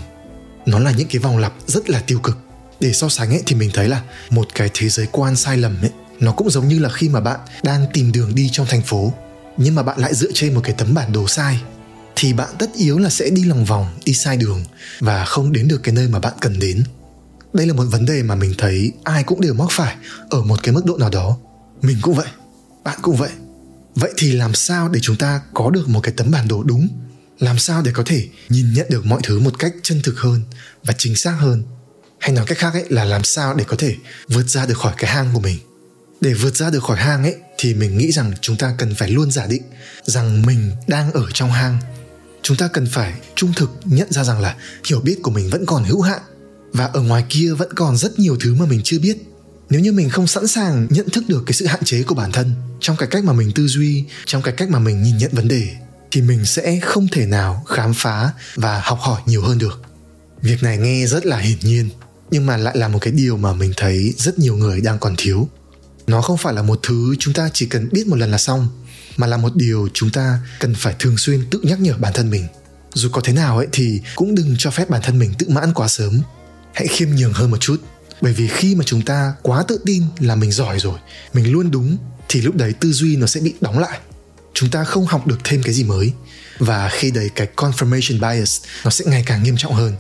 Nó 0.66 0.80
là 0.80 0.92
những 0.92 1.08
cái 1.08 1.20
vòng 1.20 1.38
lặp 1.38 1.54
rất 1.68 1.90
là 1.90 2.02
tiêu 2.08 2.20
cực. 2.20 2.38
Để 2.80 2.94
so 2.94 3.10
sánh 3.10 3.30
ấy, 3.30 3.44
thì 3.46 3.56
mình 3.56 3.70
thấy 3.74 3.88
là 3.88 4.02
một 4.30 4.48
cái 4.56 4.70
thế 4.74 4.90
giới 4.90 5.08
quan 5.12 5.36
sai 5.36 5.58
lầm 5.58 5.78
ấy 5.82 5.92
nó 6.20 6.32
cũng 6.32 6.50
giống 6.50 6.68
như 6.68 6.80
là 6.80 6.90
khi 6.90 7.10
mà 7.10 7.20
bạn 7.20 7.40
đang 7.64 7.86
tìm 7.94 8.12
đường 8.12 8.36
đi 8.36 8.50
trong 8.52 8.66
thành 8.70 8.82
phố, 8.82 9.14
nhưng 9.58 9.76
mà 9.76 9.84
bạn 9.84 10.00
lại 10.00 10.16
dựa 10.16 10.32
trên 10.34 10.54
một 10.54 10.62
cái 10.64 10.76
tấm 10.78 10.94
bản 10.94 11.12
đồ 11.12 11.28
sai, 11.28 11.62
thì 12.16 12.34
bạn 12.34 12.50
tất 12.60 12.70
yếu 12.76 12.98
là 12.98 13.10
sẽ 13.10 13.30
đi 13.30 13.44
lòng 13.44 13.66
vòng, 13.66 13.88
đi 14.06 14.14
sai 14.14 14.38
đường 14.38 14.64
và 15.00 15.26
không 15.26 15.52
đến 15.52 15.68
được 15.68 15.84
cái 15.84 15.96
nơi 15.96 16.08
mà 16.08 16.20
bạn 16.20 16.34
cần 16.42 16.60
đến. 16.60 16.84
Đây 17.54 17.68
là 17.68 17.74
một 17.74 17.84
vấn 17.84 18.06
đề 18.06 18.24
mà 18.24 18.36
mình 18.36 18.54
thấy 18.58 18.92
ai 19.04 19.24
cũng 19.24 19.42
đều 19.42 19.54
mắc 19.54 19.68
phải 19.72 19.96
ở 20.30 20.42
một 20.42 20.64
cái 20.64 20.74
mức 20.74 20.86
độ 20.86 20.98
nào 20.98 21.10
đó. 21.10 21.38
Mình 21.82 21.98
cũng 22.02 22.16
vậy, 22.16 22.28
bạn 22.84 23.00
cũng 23.02 23.16
vậy. 23.16 23.30
Vậy 23.96 24.14
thì 24.18 24.32
làm 24.32 24.54
sao 24.54 24.90
để 24.90 25.00
chúng 25.04 25.16
ta 25.16 25.42
có 25.54 25.70
được 25.70 25.90
một 25.90 26.00
cái 26.04 26.14
tấm 26.18 26.32
bản 26.32 26.48
đồ 26.48 26.64
đúng? 26.64 26.88
Làm 27.40 27.60
sao 27.60 27.82
để 27.82 27.92
có 27.94 28.04
thể 28.06 28.28
nhìn 28.50 28.74
nhận 28.74 28.86
được 28.90 29.06
mọi 29.06 29.20
thứ 29.24 29.40
một 29.40 29.60
cách 29.60 29.74
chân 29.84 30.02
thực 30.04 30.20
hơn 30.20 30.42
và 30.84 30.94
chính 30.98 31.16
xác 31.16 31.32
hơn? 31.32 31.64
Hay 32.20 32.32
nói 32.32 32.46
cách 32.48 32.58
khác 32.58 32.74
ấy 32.74 32.86
là 32.90 33.04
làm 33.04 33.24
sao 33.24 33.54
để 33.54 33.64
có 33.68 33.76
thể 33.80 33.96
vượt 34.28 34.50
ra 34.50 34.66
được 34.66 34.78
khỏi 34.78 34.94
cái 34.98 35.12
hang 35.12 35.30
của 35.34 35.40
mình? 35.40 35.58
Để 36.22 36.34
vượt 36.34 36.56
ra 36.56 36.70
được 36.70 36.84
khỏi 36.84 36.98
hang 36.98 37.24
ấy, 37.24 37.36
thì 37.58 37.74
mình 37.74 37.98
nghĩ 37.98 38.12
rằng 38.12 38.34
chúng 38.42 38.58
ta 38.58 38.76
cần 38.78 38.96
phải 38.96 39.10
luôn 39.10 39.32
giả 39.32 39.48
định 39.48 39.64
rằng 40.06 40.42
mình 40.46 40.72
đang 40.88 41.12
ở 41.12 41.26
trong 41.34 41.52
hang. 41.52 41.78
Chúng 42.42 42.58
ta 42.58 42.68
cần 42.68 42.88
phải 42.92 43.14
trung 43.36 43.54
thực 43.56 43.72
nhận 43.86 44.12
ra 44.12 44.24
rằng 44.24 44.42
là 44.42 44.56
hiểu 44.88 45.00
biết 45.00 45.20
của 45.24 45.32
mình 45.32 45.50
vẫn 45.50 45.66
còn 45.66 45.84
hữu 45.84 46.02
hạn 46.02 46.22
và 46.74 46.86
ở 46.86 47.02
ngoài 47.02 47.24
kia 47.30 47.54
vẫn 47.54 47.70
còn 47.76 47.98
rất 47.98 48.20
nhiều 48.20 48.38
thứ 48.40 48.56
mà 48.56 48.66
mình 48.66 48.82
chưa 48.84 49.00
biết. 49.00 49.18
Nếu 49.70 49.82
như 49.82 49.92
mình 49.92 50.10
không 50.10 50.28
sẵn 50.28 50.48
sàng 50.48 50.88
nhận 50.90 51.10
thức 51.10 51.24
được 51.28 51.44
cái 51.46 51.54
sự 51.54 51.66
hạn 51.66 51.84
chế 51.84 52.04
của 52.04 52.16
bản 52.16 52.32
thân 52.32 52.52
trong 52.80 52.98
cái 52.98 53.10
cách 53.12 53.24
mà 53.24 53.34
mình 53.34 53.52
tư 53.56 53.68
duy, 53.68 54.06
trong 54.26 54.42
cái 54.42 54.54
cách 54.58 54.70
mà 54.70 54.80
mình 54.80 55.04
nhìn 55.04 55.18
nhận 55.18 55.32
vấn 55.34 55.48
đề, 55.48 55.68
thì 56.12 56.22
mình 56.22 56.46
sẽ 56.46 56.80
không 56.80 57.08
thể 57.12 57.26
nào 57.26 57.64
khám 57.68 57.94
phá 57.94 58.32
và 58.56 58.82
học 58.84 59.00
hỏi 59.02 59.22
nhiều 59.26 59.42
hơn 59.42 59.58
được. 59.58 59.82
Việc 60.42 60.64
này 60.64 60.78
nghe 60.78 61.08
rất 61.08 61.26
là 61.26 61.38
hiển 61.38 61.58
nhiên, 61.62 61.90
nhưng 62.32 62.46
mà 62.46 62.58
lại 62.58 62.78
là 62.78 62.88
một 62.88 63.00
cái 63.02 63.14
điều 63.14 63.38
mà 63.38 63.54
mình 63.54 63.74
thấy 63.78 64.14
rất 64.18 64.40
nhiều 64.40 64.58
người 64.58 64.82
đang 64.82 65.00
còn 65.00 65.16
thiếu 65.18 65.50
nó 66.08 66.22
không 66.22 66.38
phải 66.38 66.54
là 66.54 66.62
một 66.62 66.80
thứ 66.84 67.16
chúng 67.20 67.34
ta 67.34 67.50
chỉ 67.54 67.66
cần 67.66 67.90
biết 67.92 68.08
một 68.08 68.16
lần 68.16 68.32
là 68.32 68.38
xong, 68.38 68.68
mà 69.18 69.28
là 69.28 69.38
một 69.38 69.56
điều 69.56 69.90
chúng 69.94 70.10
ta 70.10 70.40
cần 70.60 70.76
phải 70.76 70.96
thường 71.00 71.18
xuyên 71.18 71.50
tự 71.50 71.60
nhắc 71.64 71.80
nhở 71.80 71.94
bản 71.98 72.14
thân 72.14 72.30
mình. 72.30 72.48
Dù 72.94 73.10
có 73.10 73.22
thế 73.24 73.34
nào 73.34 73.58
ấy 73.58 73.68
thì 73.72 74.02
cũng 74.16 74.36
đừng 74.36 74.56
cho 74.58 74.72
phép 74.72 74.90
bản 74.90 75.02
thân 75.04 75.20
mình 75.20 75.34
tự 75.40 75.50
mãn 75.50 75.74
quá 75.74 75.88
sớm. 75.88 76.22
Hãy 76.74 76.88
khiêm 76.88 77.10
nhường 77.10 77.34
hơn 77.34 77.52
một 77.52 77.58
chút, 77.58 77.82
bởi 78.22 78.34
vì 78.34 78.48
khi 78.48 78.76
mà 78.76 78.84
chúng 78.88 79.02
ta 79.02 79.34
quá 79.42 79.64
tự 79.68 79.80
tin 79.86 80.04
là 80.20 80.36
mình 80.36 80.52
giỏi 80.52 80.80
rồi, 80.80 81.00
mình 81.34 81.52
luôn 81.52 81.72
đúng, 81.72 81.98
thì 82.30 82.42
lúc 82.42 82.56
đấy 82.56 82.74
tư 82.74 82.92
duy 82.92 83.16
nó 83.16 83.28
sẽ 83.28 83.42
bị 83.42 83.54
đóng 83.62 83.80
lại. 83.80 84.00
Chúng 84.54 84.70
ta 84.70 84.84
không 84.84 85.06
học 85.06 85.28
được 85.28 85.38
thêm 85.44 85.64
cái 85.64 85.74
gì 85.74 85.84
mới, 85.84 86.14
và 86.60 86.90
khi 86.90 87.12
đấy 87.12 87.30
cái 87.36 87.48
confirmation 87.56 88.20
bias 88.20 88.62
nó 88.84 88.90
sẽ 88.90 89.06
ngày 89.08 89.24
càng 89.26 89.44
nghiêm 89.44 89.58
trọng 89.58 89.74
hơn. 89.74 89.94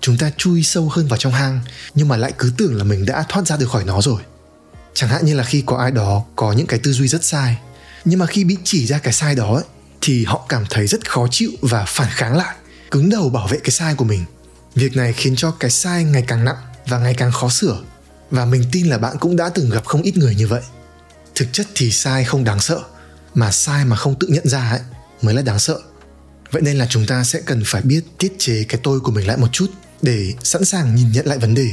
Chúng 0.00 0.18
ta 0.18 0.30
chui 0.36 0.62
sâu 0.62 0.88
hơn 0.88 1.08
vào 1.08 1.16
trong 1.16 1.32
hang, 1.32 1.60
nhưng 1.94 2.08
mà 2.08 2.16
lại 2.16 2.32
cứ 2.38 2.52
tưởng 2.56 2.76
là 2.76 2.84
mình 2.84 3.06
đã 3.06 3.24
thoát 3.28 3.46
ra 3.46 3.56
được 3.56 3.70
khỏi 3.70 3.84
nó 3.84 4.00
rồi 4.00 4.22
chẳng 4.94 5.10
hạn 5.10 5.24
như 5.24 5.34
là 5.34 5.44
khi 5.44 5.62
có 5.66 5.76
ai 5.76 5.90
đó 5.90 6.24
có 6.36 6.52
những 6.52 6.66
cái 6.66 6.80
tư 6.82 6.92
duy 6.92 7.08
rất 7.08 7.24
sai 7.24 7.58
nhưng 8.04 8.18
mà 8.18 8.26
khi 8.26 8.44
bị 8.44 8.56
chỉ 8.64 8.86
ra 8.86 8.98
cái 8.98 9.12
sai 9.12 9.34
đó 9.34 9.54
ấy, 9.54 9.64
thì 10.00 10.24
họ 10.24 10.46
cảm 10.48 10.64
thấy 10.70 10.86
rất 10.86 11.10
khó 11.10 11.26
chịu 11.30 11.50
và 11.60 11.84
phản 11.84 12.08
kháng 12.10 12.36
lại 12.36 12.54
cứng 12.90 13.10
đầu 13.10 13.30
bảo 13.30 13.46
vệ 13.46 13.58
cái 13.58 13.70
sai 13.70 13.94
của 13.94 14.04
mình. 14.04 14.24
Việc 14.74 14.96
này 14.96 15.12
khiến 15.12 15.36
cho 15.36 15.50
cái 15.50 15.70
sai 15.70 16.04
ngày 16.04 16.24
càng 16.26 16.44
nặng 16.44 16.56
và 16.88 16.98
ngày 16.98 17.14
càng 17.14 17.32
khó 17.32 17.48
sửa. 17.48 17.82
Và 18.30 18.44
mình 18.44 18.64
tin 18.72 18.86
là 18.86 18.98
bạn 18.98 19.16
cũng 19.20 19.36
đã 19.36 19.48
từng 19.48 19.70
gặp 19.70 19.84
không 19.84 20.02
ít 20.02 20.16
người 20.16 20.34
như 20.34 20.46
vậy. 20.46 20.62
Thực 21.34 21.46
chất 21.52 21.66
thì 21.74 21.90
sai 21.90 22.24
không 22.24 22.44
đáng 22.44 22.60
sợ 22.60 22.80
mà 23.34 23.52
sai 23.52 23.84
mà 23.84 23.96
không 23.96 24.14
tự 24.18 24.28
nhận 24.28 24.48
ra 24.48 24.70
ấy 24.70 24.80
mới 25.22 25.34
là 25.34 25.42
đáng 25.42 25.58
sợ. 25.58 25.78
Vậy 26.50 26.62
nên 26.62 26.78
là 26.78 26.86
chúng 26.90 27.06
ta 27.06 27.24
sẽ 27.24 27.40
cần 27.46 27.62
phải 27.66 27.82
biết 27.82 28.00
tiết 28.18 28.32
chế 28.38 28.64
cái 28.68 28.80
tôi 28.82 29.00
của 29.00 29.12
mình 29.12 29.26
lại 29.26 29.36
một 29.36 29.48
chút 29.52 29.70
để 30.02 30.32
sẵn 30.42 30.64
sàng 30.64 30.94
nhìn 30.94 31.12
nhận 31.12 31.26
lại 31.26 31.38
vấn 31.38 31.54
đề 31.54 31.70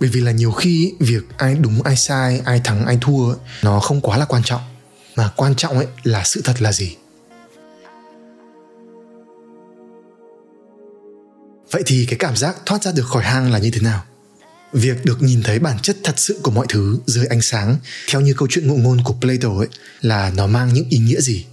bởi 0.00 0.08
vì 0.08 0.20
là 0.20 0.32
nhiều 0.32 0.52
khi 0.52 0.92
việc 0.98 1.22
ai 1.36 1.54
đúng, 1.54 1.82
ai 1.82 1.96
sai, 1.96 2.40
ai 2.44 2.60
thắng, 2.64 2.86
ai 2.86 2.98
thua, 3.00 3.34
nó 3.62 3.80
không 3.80 4.00
quá 4.00 4.18
là 4.18 4.24
quan 4.24 4.42
trọng. 4.42 4.60
Mà 5.16 5.30
quan 5.36 5.54
trọng 5.54 5.76
ấy 5.76 5.86
là 6.04 6.24
sự 6.24 6.40
thật 6.44 6.62
là 6.62 6.72
gì? 6.72 6.96
Vậy 11.70 11.82
thì 11.86 12.06
cái 12.06 12.18
cảm 12.18 12.36
giác 12.36 12.56
thoát 12.66 12.82
ra 12.82 12.92
được 12.92 13.06
khỏi 13.06 13.22
hang 13.22 13.52
là 13.52 13.58
như 13.58 13.70
thế 13.70 13.80
nào? 13.80 14.04
Việc 14.72 15.04
được 15.04 15.22
nhìn 15.22 15.42
thấy 15.42 15.58
bản 15.58 15.78
chất 15.82 15.96
thật 16.04 16.14
sự 16.16 16.40
của 16.42 16.50
mọi 16.50 16.66
thứ 16.68 16.98
dưới 17.06 17.26
ánh 17.26 17.42
sáng, 17.42 17.76
theo 18.10 18.20
như 18.20 18.34
câu 18.34 18.48
chuyện 18.50 18.68
ngụ 18.68 18.76
ngôn 18.76 19.00
của 19.04 19.14
plato 19.20 19.48
ấy, 19.48 19.68
là 20.00 20.32
nó 20.36 20.46
mang 20.46 20.72
những 20.72 20.86
ý 20.88 20.98
nghĩa 20.98 21.20
gì? 21.20 21.46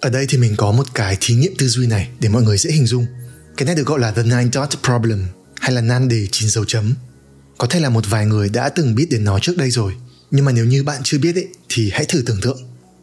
Ở 0.00 0.10
đây 0.10 0.26
thì 0.28 0.38
mình 0.38 0.54
có 0.56 0.72
một 0.72 0.94
cái 0.94 1.16
thí 1.20 1.34
nghiệm 1.34 1.54
tư 1.58 1.68
duy 1.68 1.86
này 1.86 2.08
để 2.20 2.28
mọi 2.28 2.42
người 2.42 2.58
dễ 2.58 2.70
hình 2.70 2.86
dung. 2.86 3.06
Cái 3.56 3.66
này 3.66 3.74
được 3.74 3.86
gọi 3.86 4.00
là 4.00 4.10
the 4.10 4.22
nine 4.22 4.48
dot 4.52 4.68
problem, 4.82 5.26
hay 5.60 5.72
là 5.72 5.80
nan 5.80 6.08
đề 6.08 6.26
chín 6.32 6.48
dấu 6.48 6.64
chấm 6.64 6.94
có 7.62 7.68
thể 7.68 7.80
là 7.80 7.88
một 7.88 8.04
vài 8.10 8.26
người 8.26 8.48
đã 8.48 8.68
từng 8.68 8.94
biết 8.94 9.06
đến 9.10 9.24
nó 9.24 9.38
trước 9.38 9.56
đây 9.56 9.70
rồi 9.70 9.94
nhưng 10.30 10.44
mà 10.44 10.52
nếu 10.52 10.64
như 10.64 10.82
bạn 10.84 11.00
chưa 11.04 11.18
biết 11.18 11.34
ấy, 11.34 11.48
thì 11.68 11.90
hãy 11.92 12.04
thử 12.04 12.22
tưởng 12.26 12.40
tượng 12.40 12.58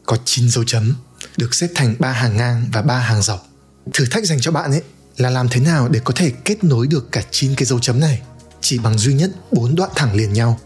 có 0.06 0.18
9 0.25 0.50
dấu 0.50 0.63
chấm 0.63 0.96
được 1.38 1.54
xếp 1.54 1.68
thành 1.75 1.96
ba 2.00 2.12
hàng 2.12 2.38
ngang 2.38 2.66
và 2.74 2.82
ba 2.82 2.98
hàng 2.98 3.22
dọc 3.22 3.48
thử 3.94 4.06
thách 4.06 4.25
dành 4.25 4.39
cho 4.39 4.51
bạn 4.51 4.72
ấy 4.72 4.82
là 5.18 5.30
làm 5.30 5.50
thế 5.50 5.62
nào 5.62 5.89
để 5.89 6.00
có 6.04 6.13
thể 6.16 6.32
kết 6.46 6.63
nối 6.63 6.88
được 6.88 7.12
cả 7.12 7.24
9 7.32 7.56
cái 7.56 7.66
dấu 7.66 7.80
chấm 7.80 8.00
này 8.00 8.22
chỉ 8.62 8.80
bằng 8.80 8.98
duy 8.98 9.13
nhất 9.13 9.32
bốn 9.51 9.75
đoạn 9.75 9.89
thẳng 9.96 10.16
liền 10.16 10.34
nhau. 10.34 10.60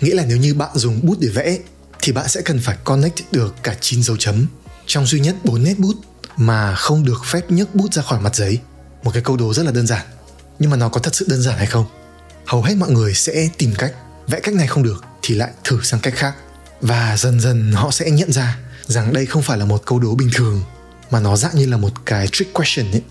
Nghĩa 0.00 0.14
là 0.14 0.24
nếu 0.28 0.36
như 0.36 0.54
bạn 0.54 0.70
dùng 0.74 1.06
bút 1.06 1.16
để 1.20 1.28
vẽ 1.28 1.58
thì 2.00 2.12
bạn 2.12 2.28
sẽ 2.28 2.40
cần 2.42 2.60
phải 2.60 2.76
connect 2.84 3.32
được 3.32 3.54
cả 3.62 3.76
9 3.80 4.02
dấu 4.02 4.16
chấm 4.16 4.46
trong 4.86 5.06
duy 5.06 5.20
nhất 5.20 5.36
4 5.44 5.64
nét 5.64 5.78
bút 5.78 5.96
mà 6.36 6.74
không 6.74 7.04
được 7.04 7.24
phép 7.26 7.50
nhấc 7.50 7.74
bút 7.74 7.94
ra 7.94 8.02
khỏi 8.02 8.20
mặt 8.20 8.36
giấy. 8.36 8.58
Một 9.02 9.10
cái 9.14 9.22
câu 9.22 9.36
đố 9.36 9.54
rất 9.54 9.62
là 9.62 9.72
đơn 9.72 9.86
giản. 9.86 10.06
Nhưng 10.58 10.70
mà 10.70 10.76
nó 10.76 10.88
có 10.88 11.00
thật 11.00 11.14
sự 11.14 11.26
đơn 11.28 11.42
giản 11.42 11.58
hay 11.58 11.66
không? 11.66 11.86
Hầu 12.48 12.62
hết 12.62 12.74
mọi 12.74 12.90
người 12.90 13.14
sẽ 13.14 13.48
tìm 13.58 13.74
cách 13.78 13.92
vẽ 14.28 14.40
cách 14.40 14.54
này 14.54 14.66
không 14.66 14.82
được 14.82 15.04
thì 15.22 15.34
lại 15.34 15.50
thử 15.64 15.80
sang 15.82 16.00
cách 16.00 16.14
khác 16.16 16.34
và 16.80 17.16
dần 17.16 17.40
dần 17.40 17.72
họ 17.72 17.90
sẽ 17.90 18.10
nhận 18.10 18.32
ra 18.32 18.58
rằng 18.86 19.12
đây 19.12 19.26
không 19.26 19.42
phải 19.42 19.58
là 19.58 19.64
một 19.64 19.82
câu 19.86 19.98
đố 19.98 20.14
bình 20.14 20.30
thường 20.34 20.62
mà 21.10 21.20
nó 21.20 21.36
dạng 21.36 21.56
như 21.56 21.66
là 21.66 21.76
một 21.76 21.92
cái 22.06 22.28
trick 22.32 22.54
question 22.54 22.92
ấy. 22.92 23.02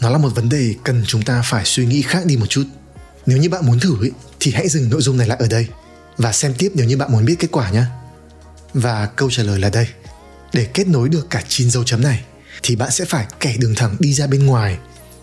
Nó 0.00 0.10
là 0.10 0.18
một 0.18 0.28
vấn 0.34 0.48
đề 0.48 0.74
cần 0.84 1.04
chúng 1.06 1.22
ta 1.22 1.42
phải 1.44 1.64
suy 1.64 1.86
nghĩ 1.86 2.02
khác 2.02 2.26
đi 2.26 2.36
một 2.36 2.46
chút 2.48 2.64
nếu 3.26 3.38
như 3.38 3.48
bạn 3.48 3.66
muốn 3.66 3.80
thử 3.80 3.96
ấy, 4.00 4.10
thì 4.40 4.52
hãy 4.52 4.68
dừng 4.68 4.90
nội 4.90 5.02
dung 5.02 5.16
này 5.16 5.28
lại 5.28 5.38
ở 5.40 5.46
đây 5.46 5.66
và 6.16 6.32
xem 6.32 6.54
tiếp 6.58 6.72
nếu 6.74 6.86
như 6.86 6.96
bạn 6.96 7.12
muốn 7.12 7.24
biết 7.24 7.36
kết 7.38 7.48
quả 7.52 7.70
nhé. 7.70 7.84
Và 8.74 9.06
câu 9.06 9.30
trả 9.30 9.42
lời 9.42 9.58
là 9.58 9.70
đây. 9.70 9.86
Để 10.52 10.64
kết 10.74 10.86
nối 10.86 11.08
được 11.08 11.26
cả 11.30 11.42
9 11.48 11.70
dấu 11.70 11.84
chấm 11.84 12.02
này 12.02 12.24
thì 12.62 12.76
bạn 12.76 12.90
sẽ 12.90 13.04
phải 13.04 13.26
kẻ 13.40 13.56
đường 13.58 13.74
thẳng 13.74 13.96
đi 13.98 14.14
ra 14.14 14.26
bên 14.26 14.46
ngoài. 14.46 14.78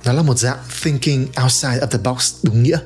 Nó 0.06 0.14
là 0.14 0.22
một 0.22 0.40
dạng 0.40 0.58
thinking 0.84 1.26
outside 1.44 1.80
of 1.80 1.88
the 1.88 1.98
box 1.98 2.34
đúng 2.44 2.64
nghĩa. 2.64 2.78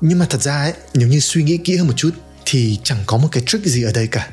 Nhưng 0.00 0.18
mà 0.18 0.26
thật 0.30 0.42
ra 0.42 0.60
ấy, 0.60 0.72
nếu 0.94 1.08
như 1.08 1.20
suy 1.20 1.42
nghĩ 1.42 1.56
kỹ 1.56 1.76
hơn 1.76 1.86
một 1.86 1.94
chút 1.96 2.10
thì 2.44 2.78
chẳng 2.82 2.98
có 3.06 3.16
một 3.16 3.28
cái 3.32 3.42
trick 3.46 3.66
gì 3.66 3.82
ở 3.82 3.92
đây 3.92 4.06
cả. 4.06 4.28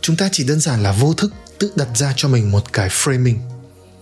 chúng 0.00 0.16
ta 0.16 0.28
chỉ 0.32 0.44
đơn 0.44 0.60
giản 0.60 0.82
là 0.82 0.92
vô 0.92 1.14
thức 1.14 1.32
tự 1.58 1.72
đặt 1.76 1.88
ra 1.94 2.12
cho 2.16 2.28
mình 2.28 2.50
một 2.50 2.72
cái 2.72 2.88
framing 2.88 3.36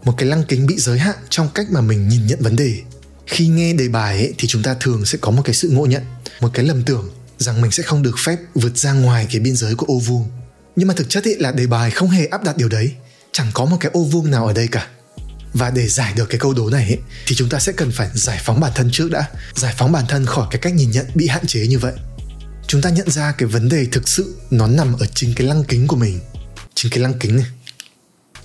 một 0.05 0.15
cái 0.17 0.29
lăng 0.29 0.45
kính 0.49 0.67
bị 0.67 0.75
giới 0.79 0.99
hạn 0.99 1.17
trong 1.29 1.49
cách 1.55 1.67
mà 1.71 1.81
mình 1.81 2.09
nhìn 2.09 2.27
nhận 2.27 2.43
vấn 2.43 2.57
đề. 2.57 2.75
Khi 3.27 3.49
nghe 3.49 3.73
đề 3.73 3.89
bài 3.89 4.17
ấy, 4.17 4.35
thì 4.39 4.49
chúng 4.49 4.63
ta 4.63 4.75
thường 4.81 5.05
sẽ 5.05 5.19
có 5.21 5.31
một 5.31 5.43
cái 5.45 5.55
sự 5.55 5.71
ngộ 5.71 5.87
nhận 5.87 6.03
một 6.41 6.51
cái 6.55 6.67
lầm 6.67 6.83
tưởng 6.83 7.11
rằng 7.39 7.61
mình 7.61 7.71
sẽ 7.71 7.83
không 7.83 8.03
được 8.03 8.15
phép 8.19 8.37
vượt 8.55 8.77
ra 8.77 8.93
ngoài 8.93 9.27
cái 9.31 9.41
biên 9.41 9.57
giới 9.57 9.75
của 9.75 9.87
ô 9.87 9.99
vuông. 9.99 10.29
Nhưng 10.77 10.89
mà 10.89 10.95
thực 10.95 11.09
chất 11.09 11.25
ấy 11.25 11.37
là 11.39 11.53
đề 11.53 11.67
bài 11.67 11.91
không 11.91 12.09
hề 12.09 12.27
áp 12.27 12.45
đặt 12.45 12.57
điều 12.57 12.69
đấy 12.69 12.93
chẳng 13.33 13.51
có 13.55 13.65
một 13.65 13.77
cái 13.81 13.91
ô 13.95 14.05
vuông 14.05 14.31
nào 14.31 14.47
ở 14.47 14.53
đây 14.53 14.69
cả 14.69 14.89
và 15.59 15.71
để 15.71 15.89
giải 15.89 16.13
được 16.17 16.27
cái 16.31 16.39
câu 16.39 16.55
đố 16.55 16.71
này 16.71 16.85
ấy, 16.85 16.99
thì 17.27 17.35
chúng 17.37 17.49
ta 17.49 17.59
sẽ 17.59 17.73
cần 17.73 17.93
phải 17.93 18.09
giải 18.15 18.41
phóng 18.45 18.61
bản 18.61 18.73
thân 18.75 18.91
trước 18.93 19.11
đã. 19.11 19.25
Giải 19.55 19.75
phóng 19.79 19.93
bản 19.93 20.05
thân 20.09 20.27
khỏi 20.27 20.47
cái 20.51 20.59
cách 20.59 20.75
nhìn 20.75 20.91
nhận 20.91 21.07
bị 21.15 21.27
hạn 21.27 21.47
chế 21.47 21.67
như 21.67 21.79
vậy. 21.79 21.93
Chúng 22.67 22.83
ta 22.83 22.91
nhận 22.91 23.11
ra 23.11 23.33
cái 23.33 23.49
vấn 23.49 23.69
đề 23.69 23.87
thực 23.93 24.09
sự 24.09 24.37
nó 24.51 24.67
nằm 24.67 24.99
ở 24.99 25.07
chính 25.15 25.35
cái 25.35 25.47
lăng 25.47 25.65
kính 25.65 25.87
của 25.87 25.97
mình. 25.97 26.21
Chính 26.75 26.91
cái 26.91 27.01
lăng 27.01 27.19
kính 27.19 27.37
này. 27.37 27.47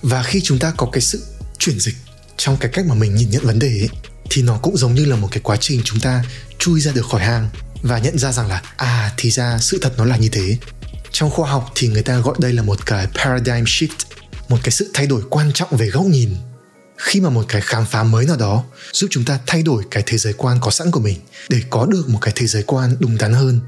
Và 0.02 0.22
khi 0.22 0.40
chúng 0.40 0.58
ta 0.58 0.72
có 0.76 0.88
cái 0.92 1.00
sự 1.00 1.22
chuyển 1.58 1.80
dịch 1.80 1.94
trong 2.36 2.56
cái 2.56 2.70
cách 2.74 2.86
mà 2.86 2.94
mình 2.94 3.14
nhìn 3.14 3.30
nhận 3.30 3.46
vấn 3.46 3.58
đề 3.58 3.68
ấy, 3.68 3.88
thì 4.30 4.42
nó 4.42 4.58
cũng 4.62 4.76
giống 4.76 4.94
như 4.94 5.04
là 5.04 5.16
một 5.16 5.28
cái 5.30 5.40
quá 5.42 5.56
trình 5.60 5.80
chúng 5.84 6.00
ta 6.00 6.24
chui 6.58 6.80
ra 6.80 6.92
được 6.92 7.06
khỏi 7.06 7.20
hang 7.20 7.48
và 7.82 7.98
nhận 7.98 8.18
ra 8.18 8.32
rằng 8.32 8.48
là 8.48 8.62
à 8.76 9.12
thì 9.16 9.30
ra 9.30 9.58
sự 9.58 9.78
thật 9.82 9.92
nó 9.96 10.04
là 10.04 10.16
như 10.16 10.28
thế. 10.28 10.58
Trong 11.12 11.30
khoa 11.30 11.50
học 11.50 11.72
thì 11.74 11.88
người 11.88 12.02
ta 12.02 12.18
gọi 12.18 12.34
đây 12.38 12.52
là 12.52 12.62
một 12.62 12.86
cái 12.86 13.06
paradigm 13.06 13.64
shift 13.64 14.04
một 14.48 14.58
cái 14.62 14.70
sự 14.70 14.90
thay 14.94 15.06
đổi 15.06 15.22
quan 15.30 15.52
trọng 15.52 15.76
về 15.76 15.88
góc 15.88 16.06
nhìn 16.06 16.30
khi 16.96 17.20
mà 17.20 17.30
một 17.30 17.44
cái 17.48 17.60
khám 17.60 17.86
phá 17.86 18.02
mới 18.02 18.26
nào 18.26 18.36
đó 18.36 18.64
giúp 18.92 19.08
chúng 19.10 19.24
ta 19.24 19.38
thay 19.46 19.62
đổi 19.62 19.84
cái 19.90 20.02
thế 20.06 20.18
giới 20.18 20.32
quan 20.32 20.58
có 20.60 20.70
sẵn 20.70 20.90
của 20.90 21.00
mình 21.00 21.18
để 21.48 21.62
có 21.70 21.86
được 21.86 22.08
một 22.08 22.18
cái 22.20 22.32
thế 22.36 22.46
giới 22.46 22.62
quan 22.62 22.96
đúng 22.98 23.18
đắn 23.18 23.32
hơn. 23.32 23.60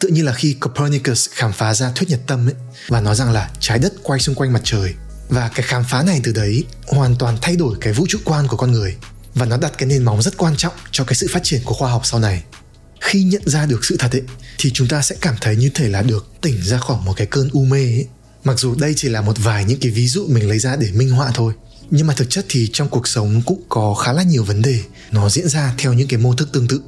Tự 0.00 0.08
như 0.08 0.22
là 0.22 0.32
khi 0.32 0.56
Copernicus 0.60 1.28
khám 1.30 1.52
phá 1.52 1.74
ra 1.74 1.92
thuyết 1.94 2.10
nhật 2.10 2.20
tâm 2.26 2.48
ấy 2.48 2.54
và 2.88 3.00
nói 3.00 3.14
rằng 3.14 3.32
là 3.32 3.50
trái 3.60 3.78
đất 3.78 3.92
quay 4.02 4.20
xung 4.20 4.34
quanh 4.34 4.52
mặt 4.52 4.60
trời 4.64 4.94
và 5.28 5.50
cái 5.54 5.66
khám 5.66 5.84
phá 5.84 6.02
này 6.02 6.20
từ 6.24 6.32
đấy 6.32 6.64
hoàn 6.86 7.16
toàn 7.16 7.38
thay 7.42 7.56
đổi 7.56 7.76
cái 7.80 7.92
vũ 7.92 8.06
trụ 8.08 8.18
quan 8.24 8.46
của 8.48 8.56
con 8.56 8.72
người 8.72 8.96
và 9.34 9.46
nó 9.46 9.56
đặt 9.56 9.72
cái 9.78 9.88
nền 9.88 10.02
móng 10.02 10.22
rất 10.22 10.36
quan 10.36 10.56
trọng 10.56 10.72
cho 10.90 11.04
cái 11.04 11.14
sự 11.14 11.26
phát 11.30 11.40
triển 11.42 11.60
của 11.64 11.74
khoa 11.74 11.90
học 11.90 12.02
sau 12.04 12.20
này. 12.20 12.42
Khi 13.00 13.22
nhận 13.22 13.42
ra 13.46 13.66
được 13.66 13.84
sự 13.84 13.96
thật 13.98 14.12
ấy, 14.12 14.22
thì 14.58 14.70
chúng 14.74 14.88
ta 14.88 15.02
sẽ 15.02 15.16
cảm 15.20 15.34
thấy 15.40 15.56
như 15.56 15.70
thể 15.74 15.88
là 15.88 16.02
được 16.02 16.26
tỉnh 16.40 16.62
ra 16.62 16.78
khỏi 16.78 16.96
một 17.04 17.12
cái 17.16 17.26
cơn 17.26 17.48
u 17.52 17.64
mê 17.64 17.78
ấy. 17.78 18.06
Mặc 18.44 18.58
dù 18.58 18.74
đây 18.74 18.92
chỉ 18.96 19.08
là 19.08 19.20
một 19.20 19.36
vài 19.38 19.64
những 19.64 19.80
cái 19.80 19.92
ví 19.92 20.08
dụ 20.08 20.26
mình 20.28 20.48
lấy 20.48 20.58
ra 20.58 20.76
để 20.76 20.90
minh 20.92 21.10
họa 21.10 21.30
thôi 21.34 21.52
nhưng 21.90 22.06
mà 22.06 22.14
thực 22.14 22.30
chất 22.30 22.46
thì 22.48 22.70
trong 22.72 22.88
cuộc 22.88 23.08
sống 23.08 23.42
cũng 23.46 23.62
có 23.68 23.94
khá 23.94 24.12
là 24.12 24.22
nhiều 24.22 24.44
vấn 24.44 24.62
đề. 24.62 24.80
Nó 25.10 25.28
diễn 25.28 25.48
ra 25.48 25.74
theo 25.78 25.92
những 25.92 26.08
cái 26.08 26.18
mô 26.18 26.34
thức 26.34 26.48
tương 26.52 26.68
tự. 26.68 26.80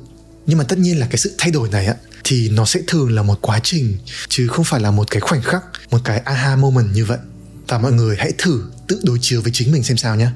Nhưng 0.46 0.58
mà 0.58 0.64
tất 0.64 0.78
nhiên 0.78 0.98
là 0.98 1.06
cái 1.06 1.18
sự 1.18 1.34
thay 1.38 1.50
đổi 1.50 1.68
này 1.68 1.86
á 1.86 1.94
thì 2.24 2.48
nó 2.48 2.64
sẽ 2.64 2.80
thường 2.86 3.14
là 3.14 3.22
một 3.22 3.38
quá 3.40 3.60
trình 3.62 3.98
chứ 4.28 4.48
không 4.48 4.64
phải 4.64 4.80
là 4.80 4.90
một 4.90 5.10
cái 5.10 5.20
khoảnh 5.20 5.42
khắc 5.42 5.64
một 5.90 5.98
cái 6.04 6.18
aha 6.18 6.56
moment 6.56 6.94
như 6.94 7.04
vậy. 7.04 7.18
Và 7.68 7.78
mọi 7.78 7.92
người 7.92 8.16
hãy 8.18 8.32
thử 8.38 8.62
tự 8.88 9.00
đối 9.02 9.18
chiếu 9.20 9.42
với 9.42 9.52
chính 9.54 9.72
mình 9.72 9.82
xem 9.82 9.96
sao 9.96 10.16
nhé 10.16 10.28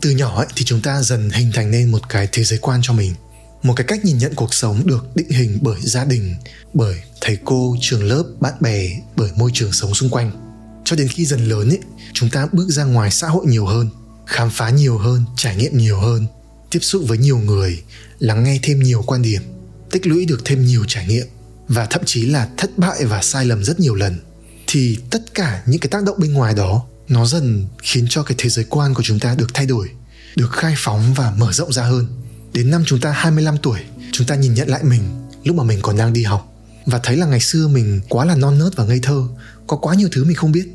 từ 0.00 0.10
nhỏ 0.10 0.36
ấy, 0.36 0.46
thì 0.56 0.64
chúng 0.64 0.80
ta 0.80 1.02
dần 1.02 1.30
hình 1.30 1.52
thành 1.54 1.70
nên 1.70 1.90
một 1.90 2.08
cái 2.08 2.28
thế 2.32 2.44
giới 2.44 2.58
quan 2.58 2.80
cho 2.82 2.92
mình. 2.92 3.14
Một 3.62 3.74
cái 3.76 3.84
cách 3.88 4.04
nhìn 4.04 4.18
nhận 4.18 4.34
cuộc 4.34 4.54
sống 4.54 4.86
được 4.86 5.06
định 5.14 5.30
hình 5.30 5.58
bởi 5.62 5.76
gia 5.80 6.04
đình 6.04 6.34
bởi 6.74 7.02
thầy 7.20 7.38
cô 7.44 7.76
trường 7.80 8.04
lớp 8.04 8.24
bạn 8.40 8.54
bè 8.60 8.88
bởi 9.16 9.30
môi 9.36 9.50
trường 9.54 9.72
sống 9.72 9.94
xung 9.94 10.10
quanh 10.10 10.45
cho 10.86 10.96
đến 10.96 11.08
khi 11.08 11.26
dần 11.26 11.48
lớn 11.48 11.68
ấy 11.68 11.78
chúng 12.12 12.30
ta 12.30 12.46
bước 12.52 12.68
ra 12.68 12.84
ngoài 12.84 13.10
xã 13.10 13.28
hội 13.28 13.46
nhiều 13.46 13.66
hơn 13.66 13.90
khám 14.26 14.50
phá 14.50 14.70
nhiều 14.70 14.98
hơn 14.98 15.24
trải 15.36 15.56
nghiệm 15.56 15.78
nhiều 15.78 16.00
hơn 16.00 16.26
tiếp 16.70 16.80
xúc 16.82 17.02
với 17.06 17.18
nhiều 17.18 17.38
người 17.38 17.82
lắng 18.18 18.44
nghe 18.44 18.58
thêm 18.62 18.82
nhiều 18.82 19.02
quan 19.06 19.22
điểm 19.22 19.42
tích 19.90 20.06
lũy 20.06 20.26
được 20.26 20.40
thêm 20.44 20.66
nhiều 20.66 20.84
trải 20.88 21.06
nghiệm 21.06 21.26
và 21.68 21.86
thậm 21.86 22.02
chí 22.04 22.26
là 22.26 22.48
thất 22.56 22.78
bại 22.78 23.04
và 23.04 23.22
sai 23.22 23.44
lầm 23.44 23.64
rất 23.64 23.80
nhiều 23.80 23.94
lần 23.94 24.18
thì 24.66 24.98
tất 25.10 25.34
cả 25.34 25.62
những 25.66 25.80
cái 25.80 25.88
tác 25.88 26.02
động 26.02 26.16
bên 26.18 26.32
ngoài 26.32 26.54
đó 26.54 26.86
nó 27.08 27.26
dần 27.26 27.66
khiến 27.82 28.06
cho 28.08 28.22
cái 28.22 28.34
thế 28.38 28.50
giới 28.50 28.64
quan 28.64 28.94
của 28.94 29.02
chúng 29.02 29.18
ta 29.18 29.34
được 29.34 29.54
thay 29.54 29.66
đổi, 29.66 29.90
được 30.36 30.52
khai 30.52 30.74
phóng 30.76 31.14
và 31.14 31.32
mở 31.38 31.52
rộng 31.52 31.72
ra 31.72 31.82
hơn. 31.82 32.06
Đến 32.52 32.70
năm 32.70 32.82
chúng 32.86 33.00
ta 33.00 33.12
25 33.12 33.56
tuổi, 33.62 33.80
chúng 34.12 34.26
ta 34.26 34.34
nhìn 34.34 34.54
nhận 34.54 34.68
lại 34.68 34.84
mình 34.84 35.02
lúc 35.44 35.56
mà 35.56 35.64
mình 35.64 35.78
còn 35.82 35.96
đang 35.96 36.12
đi 36.12 36.22
học 36.22 36.52
và 36.86 37.00
thấy 37.02 37.16
là 37.16 37.26
ngày 37.26 37.40
xưa 37.40 37.68
mình 37.68 38.00
quá 38.08 38.24
là 38.24 38.34
non 38.34 38.58
nớt 38.58 38.76
và 38.76 38.84
ngây 38.84 39.00
thơ, 39.02 39.22
có 39.66 39.76
quá 39.76 39.94
nhiều 39.94 40.08
thứ 40.12 40.24
mình 40.24 40.36
không 40.36 40.52
biết. 40.52 40.68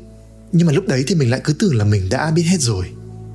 Nhưng 0.52 0.66
mà 0.66 0.72
lúc 0.72 0.86
đấy 0.86 1.04
thì 1.06 1.14
mình 1.14 1.30
lại 1.30 1.40
cứ 1.44 1.52
tưởng 1.52 1.76
là 1.76 1.84
mình 1.84 2.08
đã 2.08 2.30
biết 2.30 2.42
hết 2.42 2.60
rồi. 2.60 2.86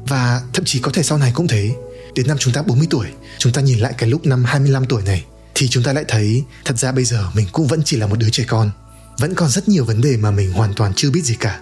Và 0.08 0.42
thậm 0.54 0.66
chí 0.66 0.80
có 0.80 0.92
thể 0.92 1.04
sau 1.04 1.18
này 1.18 1.32
cũng 1.36 1.48
thế. 1.48 1.76
Đến 2.16 2.28
năm 2.28 2.38
chúng 2.40 2.54
ta 2.54 2.62
40 2.62 2.88
tuổi, 2.90 3.08
chúng 3.38 3.54
ta 3.54 3.62
nhìn 3.62 3.80
lại 3.80 3.94
cái 3.98 4.10
lúc 4.10 4.26
năm 4.26 4.44
25 4.46 4.86
tuổi 4.86 5.04
này 5.04 5.26
thì 5.56 5.68
chúng 5.68 5.84
ta 5.84 5.94
lại 5.94 6.06
thấy 6.08 6.44
thật 6.66 6.78
ra 6.78 6.92
bây 6.92 7.06
giờ 7.06 7.30
mình 7.34 7.48
cũng 7.52 7.68
vẫn 7.68 7.82
chỉ 7.86 7.98
là 7.98 8.08
một 8.08 8.20
đứa 8.20 8.30
trẻ 8.30 8.44
con. 8.48 8.72
Vẫn 9.20 9.36
còn 9.36 9.50
rất 9.50 9.70
nhiều 9.70 9.86
vấn 9.86 10.02
đề 10.02 10.18
mà 10.18 10.32
mình 10.32 10.52
hoàn 10.52 10.74
toàn 10.74 10.94
chưa 10.96 11.12
biết 11.12 11.22
gì 11.24 11.36
cả. 11.40 11.60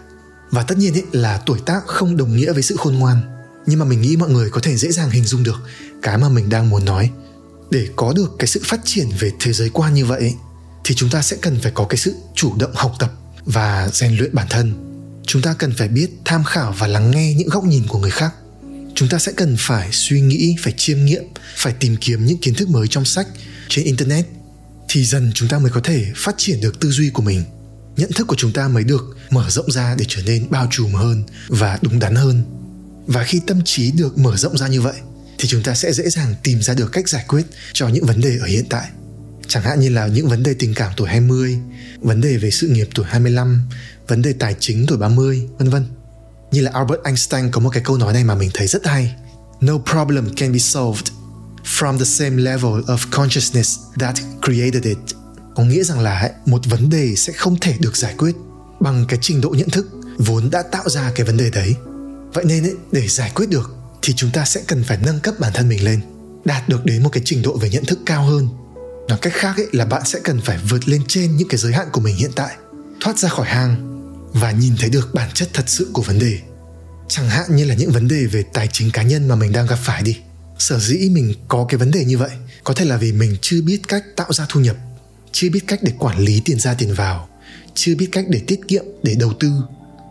Và 0.52 0.64
tất 0.64 0.78
nhiên 0.78 0.94
ấy 0.94 1.04
là 1.12 1.42
tuổi 1.46 1.60
tác 1.66 1.82
không 1.86 2.18
đồng 2.18 2.36
nghĩa 2.36 2.54
với 2.54 2.64
sự 2.64 2.76
khôn 2.78 2.96
ngoan. 2.96 3.22
Nhưng 3.66 3.80
mà 3.80 3.86
mình 3.86 4.02
nghĩ 4.02 4.18
mọi 4.18 4.30
người 4.30 4.50
có 4.50 4.60
thể 4.64 4.78
dễ 4.78 4.92
dàng 4.92 5.10
hình 5.10 5.26
dung 5.26 5.44
được 5.44 5.62
cái 6.02 6.18
mà 6.18 6.30
mình 6.30 6.50
đang 6.50 6.70
muốn 6.70 6.86
nói. 6.86 7.10
Để 7.72 7.88
có 7.96 8.14
được 8.16 8.36
cái 8.40 8.48
sự 8.48 8.62
phát 8.64 8.80
triển 8.84 9.10
về 9.20 9.32
thế 9.40 9.54
giới 9.54 9.70
quan 9.70 9.94
như 9.94 10.06
vậy 10.06 10.34
thì 10.84 10.96
chúng 10.96 11.10
ta 11.10 11.22
sẽ 11.22 11.38
cần 11.42 11.60
phải 11.62 11.72
có 11.76 11.86
cái 11.86 11.98
sự 11.98 12.16
chủ 12.36 12.54
động 12.60 12.72
học 12.76 12.96
tập 13.00 13.12
và 13.46 13.90
rèn 13.94 14.18
luyện 14.18 14.36
bản 14.36 14.48
thân 14.50 14.95
chúng 15.26 15.42
ta 15.42 15.54
cần 15.54 15.74
phải 15.78 15.88
biết 15.88 16.08
tham 16.26 16.44
khảo 16.44 16.76
và 16.78 16.88
lắng 16.88 17.12
nghe 17.12 17.34
những 17.34 17.50
góc 17.50 17.64
nhìn 17.64 17.84
của 17.88 18.00
người 18.00 18.12
khác. 18.12 18.34
Chúng 18.96 19.10
ta 19.10 19.20
sẽ 19.20 19.32
cần 19.32 19.56
phải 19.60 19.90
suy 19.92 20.22
nghĩ, 20.22 20.56
phải 20.62 20.74
chiêm 20.78 21.06
nghiệm, 21.06 21.24
phải 21.56 21.74
tìm 21.74 21.98
kiếm 22.02 22.26
những 22.26 22.38
kiến 22.38 22.54
thức 22.54 22.70
mới 22.70 22.88
trong 22.88 23.06
sách, 23.06 23.28
trên 23.70 23.86
internet, 23.86 24.26
thì 24.90 25.06
dần 25.06 25.32
chúng 25.36 25.50
ta 25.50 25.60
mới 25.60 25.72
có 25.72 25.82
thể 25.84 26.06
phát 26.16 26.36
triển 26.38 26.62
được 26.62 26.80
tư 26.80 26.92
duy 26.92 27.10
của 27.10 27.24
mình. 27.24 27.44
Nhận 27.98 28.12
thức 28.12 28.28
của 28.28 28.36
chúng 28.36 28.54
ta 28.54 28.68
mới 28.68 28.84
được 28.84 29.18
mở 29.30 29.50
rộng 29.50 29.72
ra 29.72 29.96
để 30.00 30.06
trở 30.08 30.22
nên 30.26 30.50
bao 30.50 30.68
trùm 30.72 30.94
hơn 30.94 31.24
và 31.48 31.80
đúng 31.82 32.00
đắn 32.00 32.16
hơn. 32.16 32.44
Và 33.08 33.24
khi 33.24 33.42
tâm 33.48 33.62
trí 33.66 33.92
được 33.92 34.18
mở 34.18 34.38
rộng 34.38 34.58
ra 34.58 34.68
như 34.68 34.82
vậy, 34.82 34.96
thì 35.38 35.48
chúng 35.48 35.64
ta 35.64 35.76
sẽ 35.76 35.94
dễ 35.94 36.10
dàng 36.10 36.36
tìm 36.44 36.62
ra 36.62 36.74
được 36.74 36.92
cách 36.92 37.10
giải 37.10 37.26
quyết 37.28 37.46
cho 37.74 37.88
những 37.88 38.06
vấn 38.06 38.22
đề 38.22 38.38
ở 38.42 38.46
hiện 38.46 38.66
tại. 38.70 38.90
Chẳng 39.48 39.64
hạn 39.64 39.80
như 39.80 39.90
là 39.90 40.08
những 40.08 40.28
vấn 40.28 40.44
đề 40.44 40.54
tình 40.60 40.74
cảm 40.74 40.92
tuổi 40.98 41.10
20, 41.10 41.58
vấn 42.00 42.22
đề 42.22 42.38
về 42.38 42.52
sự 42.52 42.68
nghiệp 42.68 42.90
tuổi 42.96 43.06
25, 43.10 43.62
vấn 44.08 44.22
đề 44.22 44.34
tài 44.34 44.56
chính 44.60 44.86
tuổi 44.88 44.98
30, 44.98 45.48
vân 45.58 45.70
vân. 45.70 45.86
Như 46.52 46.62
là 46.62 46.72
Albert 46.74 47.00
Einstein 47.04 47.52
có 47.52 47.60
một 47.62 47.70
cái 47.70 47.84
câu 47.86 47.98
nói 47.98 48.14
này 48.14 48.24
mà 48.24 48.36
mình 48.36 48.50
thấy 48.54 48.68
rất 48.68 48.86
hay. 48.88 49.16
No 49.62 49.74
problem 49.92 50.36
can 50.36 50.52
be 50.52 50.60
solved 50.60 51.12
from 51.66 51.98
the 51.98 52.06
same 52.06 52.38
level 52.38 52.72
of 52.72 52.98
consciousness 53.12 53.80
that 54.00 54.16
created 54.42 54.84
it 54.84 54.98
có 55.56 55.64
nghĩa 55.64 55.84
rằng 55.84 56.00
là 56.00 56.32
một 56.46 56.62
vấn 56.66 56.90
đề 56.90 57.16
sẽ 57.16 57.34
không 57.34 57.60
thể 57.60 57.76
được 57.80 57.98
giải 57.98 58.14
quyết 58.18 58.36
bằng 58.80 59.06
cái 59.08 59.20
trình 59.22 59.42
độ 59.42 59.50
nhận 59.50 59.70
thức 59.70 59.88
vốn 60.18 60.50
đã 60.52 60.64
tạo 60.72 60.90
ra 60.90 61.12
cái 61.16 61.26
vấn 61.26 61.38
đề 61.38 61.50
đấy 61.50 61.76
vậy 62.34 62.46
nên 62.48 62.64
ấy, 62.64 62.76
để 62.92 63.08
giải 63.08 63.32
quyết 63.36 63.50
được 63.50 63.76
thì 64.02 64.14
chúng 64.14 64.32
ta 64.32 64.46
sẽ 64.46 64.62
cần 64.68 64.84
phải 64.84 64.98
nâng 65.06 65.20
cấp 65.20 65.36
bản 65.40 65.52
thân 65.54 65.70
mình 65.70 65.84
lên 65.84 66.02
đạt 66.46 66.70
được 66.70 66.86
đến 66.86 67.04
một 67.04 67.10
cái 67.10 67.24
trình 67.26 67.42
độ 67.42 67.58
về 67.58 67.70
nhận 67.70 67.86
thức 67.86 68.00
cao 68.06 68.24
hơn 68.24 68.48
nói 69.08 69.18
cách 69.22 69.34
khác 69.34 69.58
ấy, 69.58 69.68
là 69.72 69.86
bạn 69.86 70.02
sẽ 70.06 70.20
cần 70.24 70.42
phải 70.42 70.58
vượt 70.70 70.88
lên 70.88 71.02
trên 71.08 71.38
những 71.38 71.48
cái 71.48 71.58
giới 71.58 71.74
hạn 71.74 71.88
của 71.92 72.02
mình 72.02 72.16
hiện 72.16 72.32
tại, 72.36 72.56
thoát 73.02 73.20
ra 73.20 73.30
khỏi 73.30 73.48
hang 73.48 73.92
và 74.34 74.52
nhìn 74.52 74.76
thấy 74.80 74.90
được 74.90 75.14
bản 75.14 75.30
chất 75.34 75.50
thật 75.54 75.64
sự 75.68 75.90
của 75.94 76.02
vấn 76.02 76.20
đề. 76.20 76.40
Chẳng 77.08 77.30
hạn 77.30 77.56
như 77.56 77.66
là 77.66 77.76
những 77.76 77.92
vấn 77.92 78.08
đề 78.08 78.26
về 78.26 78.44
tài 78.54 78.68
chính 78.72 78.92
cá 78.92 79.04
nhân 79.04 79.28
mà 79.28 79.36
mình 79.36 79.52
đang 79.52 79.68
gặp 79.68 79.80
phải 79.84 80.02
đi. 80.02 80.18
Sở 80.60 80.80
dĩ 80.80 81.10
mình 81.10 81.34
có 81.48 81.66
cái 81.70 81.78
vấn 81.78 81.92
đề 81.92 82.06
như 82.06 82.18
vậy, 82.18 82.32
có 82.64 82.74
thể 82.74 82.86
là 82.86 82.98
vì 82.98 83.12
mình 83.12 83.38
chưa 83.42 83.62
biết 83.62 83.80
cách 83.88 84.04
tạo 84.16 84.34
ra 84.34 84.46
thu 84.50 84.60
nhập, 84.60 84.76
chưa 85.32 85.50
biết 85.50 85.64
cách 85.68 85.80
để 85.84 85.92
quản 86.00 86.20
lý 86.20 86.42
tiền 86.46 86.60
ra 86.60 86.74
tiền 86.74 86.94
vào, 86.94 87.30
chưa 87.74 87.96
biết 87.96 88.10
cách 88.12 88.26
để 88.30 88.42
tiết 88.48 88.60
kiệm, 88.68 88.86
để 89.04 89.16
đầu 89.16 89.34
tư. 89.40 89.52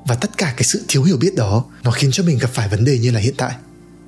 Và 0.07 0.15
tất 0.15 0.39
cả 0.39 0.55
cái 0.57 0.65
sự 0.65 0.85
thiếu 0.89 1.03
hiểu 1.03 1.17
biết 1.17 1.35
đó, 1.35 1.65
nó 1.83 1.91
khiến 1.91 2.11
cho 2.13 2.23
mình 2.23 2.39
gặp 2.39 2.51
phải 2.53 2.69
vấn 2.69 2.85
đề 2.85 2.99
như 2.99 3.11
là 3.11 3.21
hiện 3.21 3.35
tại 3.37 3.55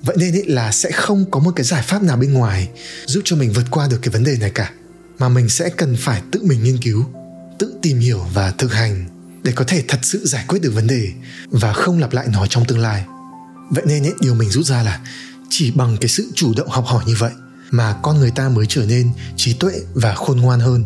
vậy 0.02 0.16
nên 0.18 0.34
ý 0.34 0.42
là 0.42 0.72
sẽ 0.72 0.90
không 0.90 1.30
có 1.30 1.40
một 1.40 1.52
cái 1.56 1.64
giải 1.64 1.82
pháp 1.82 2.02
nào 2.02 2.16
bên 2.16 2.32
ngoài 2.32 2.68
giúp 3.06 3.20
cho 3.24 3.36
mình 3.36 3.52
vượt 3.52 3.66
qua 3.70 3.88
được 3.90 3.98
cái 4.02 4.10
vấn 4.10 4.24
đề 4.24 4.36
này 4.40 4.50
cả 4.50 4.70
mà 5.18 5.28
mình 5.28 5.48
sẽ 5.48 5.68
cần 5.68 5.96
phải 5.98 6.22
tự 6.32 6.40
mình 6.42 6.64
nghiên 6.64 6.78
cứu 6.78 7.04
tự 7.58 7.74
tìm 7.82 7.98
hiểu 7.98 8.20
và 8.34 8.50
thực 8.50 8.72
hành 8.72 9.04
để 9.42 9.52
có 9.52 9.64
thể 9.64 9.84
thật 9.88 9.98
sự 10.02 10.26
giải 10.26 10.44
quyết 10.48 10.62
được 10.62 10.74
vấn 10.74 10.86
đề 10.86 11.12
và 11.50 11.72
không 11.72 11.98
lặp 11.98 12.12
lại 12.12 12.26
nó 12.32 12.46
trong 12.46 12.64
tương 12.64 12.78
lai. 12.78 13.04
Vậy 13.70 13.84
nên 13.86 14.02
ý, 14.02 14.10
điều 14.20 14.34
mình 14.34 14.50
rút 14.50 14.66
ra 14.66 14.82
là 14.82 15.00
chỉ 15.50 15.70
bằng 15.70 15.96
cái 16.00 16.08
sự 16.08 16.30
chủ 16.34 16.54
động 16.56 16.68
học 16.68 16.84
hỏi 16.86 17.04
như 17.06 17.14
vậy 17.18 17.32
mà 17.70 17.96
con 18.02 18.18
người 18.18 18.30
ta 18.30 18.48
mới 18.48 18.66
trở 18.68 18.86
nên 18.86 19.10
trí 19.36 19.52
tuệ 19.52 19.72
và 19.94 20.14
khôn 20.14 20.40
ngoan 20.40 20.60
hơn. 20.60 20.84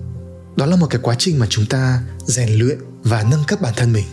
Đó 0.57 0.67
là 0.67 0.77
một 0.77 0.87
cái 0.91 1.01
quá 1.03 1.15
trình 1.19 1.39
mà 1.39 1.47
chúng 1.51 1.67
ta 1.67 2.03
rèn 2.27 2.59
luyện 2.59 2.79
và 3.03 3.23
nâng 3.31 3.45
cấp 3.47 3.61
bản 3.61 3.75
thân 3.77 3.93
mình. 3.93 4.07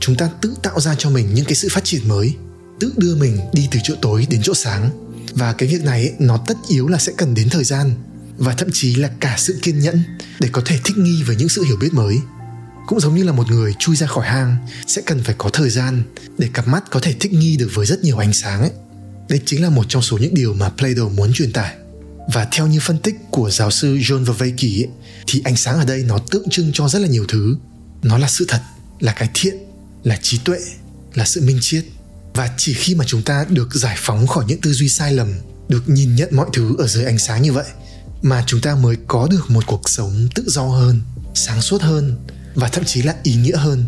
Chúng 0.00 0.16
ta 0.16 0.28
tự 0.40 0.54
tạo 0.62 0.80
ra 0.80 0.94
cho 0.98 1.10
mình 1.10 1.34
những 1.34 1.44
cái 1.44 1.54
sự 1.54 1.68
phát 1.70 1.84
triển 1.84 2.08
mới 2.08 2.34
tự 2.82 2.92
đưa 2.96 3.16
mình 3.16 3.38
đi 3.52 3.68
từ 3.70 3.80
chỗ 3.82 3.94
tối 4.02 4.26
đến 4.30 4.40
chỗ 4.42 4.54
sáng. 4.54 4.90
Và 5.34 5.52
cái 5.52 5.68
việc 5.68 5.84
này, 5.84 6.12
nó 6.18 6.36
tất 6.46 6.54
yếu 6.68 6.88
là 6.88 6.98
sẽ 6.98 7.12
cần 7.16 7.34
đến 7.34 7.48
thời 7.48 7.64
gian, 7.64 7.94
và 8.36 8.54
thậm 8.54 8.68
chí 8.72 8.94
là 8.94 9.10
cả 9.20 9.34
sự 9.38 9.58
kiên 9.62 9.80
nhẫn 9.80 10.02
để 10.40 10.48
có 10.52 10.62
thể 10.64 10.78
thích 10.84 10.98
nghi 10.98 11.22
với 11.22 11.36
những 11.36 11.48
sự 11.48 11.64
hiểu 11.64 11.76
biết 11.76 11.94
mới. 11.94 12.18
Cũng 12.86 13.00
giống 13.00 13.14
như 13.14 13.24
là 13.24 13.32
một 13.32 13.50
người 13.50 13.74
chui 13.78 13.96
ra 13.96 14.06
khỏi 14.06 14.26
hang, 14.26 14.56
sẽ 14.86 15.02
cần 15.06 15.22
phải 15.22 15.34
có 15.38 15.50
thời 15.52 15.70
gian 15.70 16.02
để 16.38 16.48
cặp 16.52 16.68
mắt 16.68 16.84
có 16.90 17.00
thể 17.00 17.14
thích 17.20 17.32
nghi 17.32 17.56
được 17.56 17.70
với 17.74 17.86
rất 17.86 18.04
nhiều 18.04 18.18
ánh 18.18 18.32
sáng 18.32 18.60
ấy. 18.60 18.70
Đây 19.28 19.40
chính 19.46 19.62
là 19.62 19.70
một 19.70 19.84
trong 19.88 20.02
số 20.02 20.18
những 20.18 20.34
điều 20.34 20.54
mà 20.54 20.68
Plato 20.68 21.08
muốn 21.08 21.32
truyền 21.32 21.52
tải. 21.52 21.74
Và 22.32 22.48
theo 22.52 22.66
như 22.66 22.80
phân 22.82 22.98
tích 22.98 23.16
của 23.30 23.50
giáo 23.50 23.70
sư 23.70 23.96
John 23.96 24.24
Vervaeke 24.24 24.90
thì 25.26 25.42
ánh 25.44 25.56
sáng 25.56 25.78
ở 25.78 25.84
đây 25.84 26.02
nó 26.02 26.18
tượng 26.18 26.48
trưng 26.50 26.70
cho 26.72 26.88
rất 26.88 26.98
là 26.98 27.08
nhiều 27.08 27.24
thứ. 27.28 27.56
Nó 28.02 28.18
là 28.18 28.28
sự 28.28 28.44
thật, 28.48 28.60
là 29.00 29.12
cái 29.12 29.30
thiện, 29.34 29.56
là 30.04 30.18
trí 30.22 30.38
tuệ, 30.38 30.58
là 31.14 31.24
sự 31.24 31.40
minh 31.40 31.58
triết 31.60 31.84
và 32.34 32.50
chỉ 32.56 32.74
khi 32.74 32.94
mà 32.94 33.04
chúng 33.08 33.22
ta 33.22 33.46
được 33.48 33.74
giải 33.74 33.96
phóng 33.98 34.26
khỏi 34.26 34.44
những 34.48 34.60
tư 34.60 34.72
duy 34.72 34.88
sai 34.88 35.12
lầm, 35.12 35.34
được 35.68 35.82
nhìn 35.86 36.16
nhận 36.16 36.28
mọi 36.32 36.46
thứ 36.52 36.76
ở 36.78 36.86
dưới 36.86 37.04
ánh 37.04 37.18
sáng 37.18 37.42
như 37.42 37.52
vậy, 37.52 37.66
mà 38.22 38.44
chúng 38.46 38.60
ta 38.60 38.74
mới 38.74 38.96
có 39.08 39.28
được 39.30 39.50
một 39.50 39.66
cuộc 39.66 39.88
sống 39.88 40.28
tự 40.34 40.44
do 40.46 40.62
hơn, 40.62 41.00
sáng 41.34 41.62
suốt 41.62 41.82
hơn, 41.82 42.16
và 42.54 42.68
thậm 42.68 42.84
chí 42.84 43.02
là 43.02 43.14
ý 43.22 43.34
nghĩa 43.34 43.56
hơn. 43.56 43.84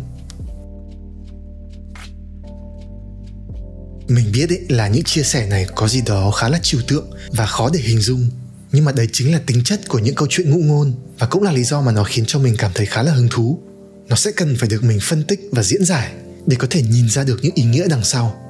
Mình 4.07 4.31
biết 4.31 4.49
ấy 4.49 4.65
là 4.69 4.87
những 4.87 5.03
chia 5.03 5.23
sẻ 5.23 5.47
này 5.47 5.67
có 5.75 5.87
gì 5.87 6.01
đó 6.05 6.31
khá 6.31 6.49
là 6.49 6.59
trừu 6.63 6.81
tượng 6.87 7.09
và 7.31 7.45
khó 7.45 7.69
để 7.73 7.79
hình 7.79 8.01
dung, 8.01 8.29
nhưng 8.71 8.85
mà 8.85 8.91
đấy 8.91 9.07
chính 9.13 9.31
là 9.31 9.41
tính 9.45 9.63
chất 9.63 9.81
của 9.87 9.99
những 9.99 10.15
câu 10.15 10.27
chuyện 10.31 10.51
ngụ 10.51 10.59
ngôn 10.59 10.93
và 11.19 11.27
cũng 11.27 11.43
là 11.43 11.51
lý 11.51 11.63
do 11.63 11.81
mà 11.81 11.91
nó 11.91 12.03
khiến 12.03 12.25
cho 12.27 12.39
mình 12.39 12.55
cảm 12.57 12.71
thấy 12.75 12.85
khá 12.85 13.03
là 13.03 13.11
hứng 13.11 13.27
thú. 13.31 13.59
Nó 14.07 14.15
sẽ 14.15 14.31
cần 14.31 14.55
phải 14.57 14.69
được 14.69 14.83
mình 14.83 14.99
phân 15.01 15.23
tích 15.23 15.39
và 15.51 15.63
diễn 15.63 15.85
giải 15.85 16.13
để 16.47 16.55
có 16.59 16.67
thể 16.69 16.81
nhìn 16.81 17.09
ra 17.09 17.23
được 17.23 17.39
những 17.41 17.55
ý 17.55 17.63
nghĩa 17.63 17.87
đằng 17.89 18.03
sau. 18.03 18.41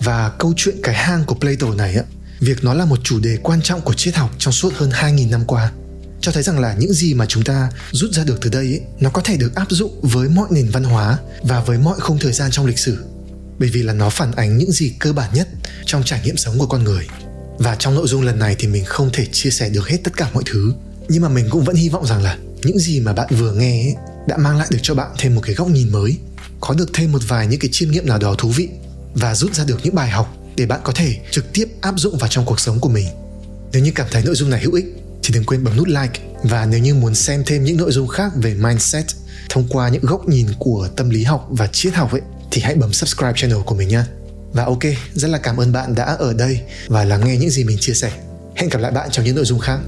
Và 0.00 0.32
câu 0.38 0.52
chuyện 0.56 0.76
cái 0.82 0.94
hang 0.94 1.24
của 1.24 1.34
Plato 1.34 1.74
này 1.74 1.94
á 1.94 2.02
việc 2.40 2.64
nó 2.64 2.74
là 2.74 2.84
một 2.84 3.00
chủ 3.04 3.20
đề 3.20 3.38
quan 3.42 3.62
trọng 3.62 3.80
của 3.80 3.94
triết 3.94 4.14
học 4.14 4.30
trong 4.38 4.52
suốt 4.52 4.72
hơn 4.74 4.90
2.000 4.90 5.30
năm 5.30 5.44
qua. 5.46 5.72
Cho 6.20 6.32
thấy 6.32 6.42
rằng 6.42 6.58
là 6.58 6.74
những 6.78 6.92
gì 6.92 7.14
mà 7.14 7.26
chúng 7.26 7.44
ta 7.44 7.70
rút 7.90 8.10
ra 8.12 8.24
được 8.24 8.38
từ 8.40 8.50
đây 8.50 8.64
ấy, 8.64 8.80
nó 9.00 9.10
có 9.10 9.22
thể 9.22 9.36
được 9.36 9.54
áp 9.54 9.66
dụng 9.70 10.00
với 10.02 10.28
mọi 10.28 10.48
nền 10.50 10.68
văn 10.68 10.84
hóa 10.84 11.18
và 11.42 11.60
với 11.60 11.78
mọi 11.78 12.00
không 12.00 12.18
thời 12.18 12.32
gian 12.32 12.50
trong 12.50 12.66
lịch 12.66 12.78
sử. 12.78 13.04
Bởi 13.58 13.68
vì 13.68 13.82
là 13.82 13.92
nó 13.92 14.10
phản 14.10 14.32
ánh 14.32 14.58
những 14.58 14.72
gì 14.72 14.92
cơ 14.98 15.12
bản 15.12 15.30
nhất 15.34 15.48
trong 15.86 16.02
trải 16.04 16.20
nghiệm 16.24 16.36
sống 16.36 16.58
của 16.58 16.66
con 16.66 16.84
người. 16.84 17.06
Và 17.58 17.76
trong 17.76 17.94
nội 17.94 18.08
dung 18.08 18.22
lần 18.22 18.38
này 18.38 18.56
thì 18.58 18.68
mình 18.68 18.84
không 18.84 19.10
thể 19.12 19.26
chia 19.32 19.50
sẻ 19.50 19.68
được 19.68 19.88
hết 19.88 19.98
tất 20.04 20.16
cả 20.16 20.30
mọi 20.32 20.42
thứ. 20.46 20.72
Nhưng 21.08 21.22
mà 21.22 21.28
mình 21.28 21.46
cũng 21.50 21.64
vẫn 21.64 21.76
hy 21.76 21.88
vọng 21.88 22.06
rằng 22.06 22.22
là 22.22 22.38
những 22.62 22.78
gì 22.78 23.00
mà 23.00 23.12
bạn 23.12 23.28
vừa 23.30 23.52
nghe 23.52 23.84
ấy, 23.84 23.94
đã 24.26 24.36
mang 24.36 24.58
lại 24.58 24.68
được 24.70 24.78
cho 24.82 24.94
bạn 24.94 25.10
thêm 25.18 25.34
một 25.34 25.40
cái 25.44 25.54
góc 25.54 25.68
nhìn 25.68 25.92
mới 25.92 26.18
có 26.62 26.74
được 26.74 26.90
thêm 26.94 27.12
một 27.12 27.22
vài 27.28 27.46
những 27.46 27.60
cái 27.60 27.68
chiêm 27.72 27.90
nghiệm 27.90 28.06
nào 28.06 28.18
đó 28.18 28.34
thú 28.38 28.48
vị 28.48 28.68
và 29.14 29.34
rút 29.34 29.54
ra 29.54 29.64
được 29.64 29.78
những 29.82 29.94
bài 29.94 30.10
học 30.10 30.36
để 30.56 30.66
bạn 30.66 30.80
có 30.84 30.92
thể 30.92 31.16
trực 31.30 31.52
tiếp 31.52 31.68
áp 31.80 31.94
dụng 31.96 32.18
vào 32.18 32.28
trong 32.28 32.44
cuộc 32.44 32.60
sống 32.60 32.80
của 32.80 32.88
mình 32.88 33.06
nếu 33.72 33.82
như 33.82 33.92
cảm 33.94 34.06
thấy 34.10 34.22
nội 34.24 34.34
dung 34.34 34.50
này 34.50 34.60
hữu 34.60 34.74
ích 34.74 34.84
thì 35.22 35.34
đừng 35.34 35.44
quên 35.44 35.64
bấm 35.64 35.76
nút 35.76 35.88
like 35.88 36.20
và 36.42 36.66
nếu 36.66 36.80
như 36.80 36.94
muốn 36.94 37.14
xem 37.14 37.42
thêm 37.46 37.64
những 37.64 37.76
nội 37.76 37.92
dung 37.92 38.08
khác 38.08 38.32
về 38.36 38.54
mindset 38.54 39.04
thông 39.48 39.68
qua 39.68 39.88
những 39.88 40.04
góc 40.04 40.28
nhìn 40.28 40.46
của 40.58 40.88
tâm 40.96 41.10
lý 41.10 41.24
học 41.24 41.46
và 41.50 41.66
triết 41.66 41.94
học 41.94 42.12
ấy 42.12 42.20
thì 42.50 42.62
hãy 42.62 42.74
bấm 42.74 42.92
subscribe 42.92 43.32
channel 43.36 43.58
của 43.66 43.74
mình 43.74 43.88
nha. 43.88 44.06
Và 44.52 44.64
ok, 44.64 44.82
rất 45.14 45.28
là 45.28 45.38
cảm 45.38 45.56
ơn 45.56 45.72
bạn 45.72 45.94
đã 45.94 46.04
ở 46.04 46.32
đây 46.32 46.60
và 46.86 47.04
lắng 47.04 47.20
nghe 47.24 47.36
những 47.36 47.50
gì 47.50 47.64
mình 47.64 47.78
chia 47.80 47.94
sẻ. 47.94 48.12
Hẹn 48.56 48.70
gặp 48.70 48.78
lại 48.78 48.92
bạn 48.92 49.10
trong 49.10 49.24
những 49.24 49.36
nội 49.36 49.44
dung 49.44 49.58
khác. 49.58 49.78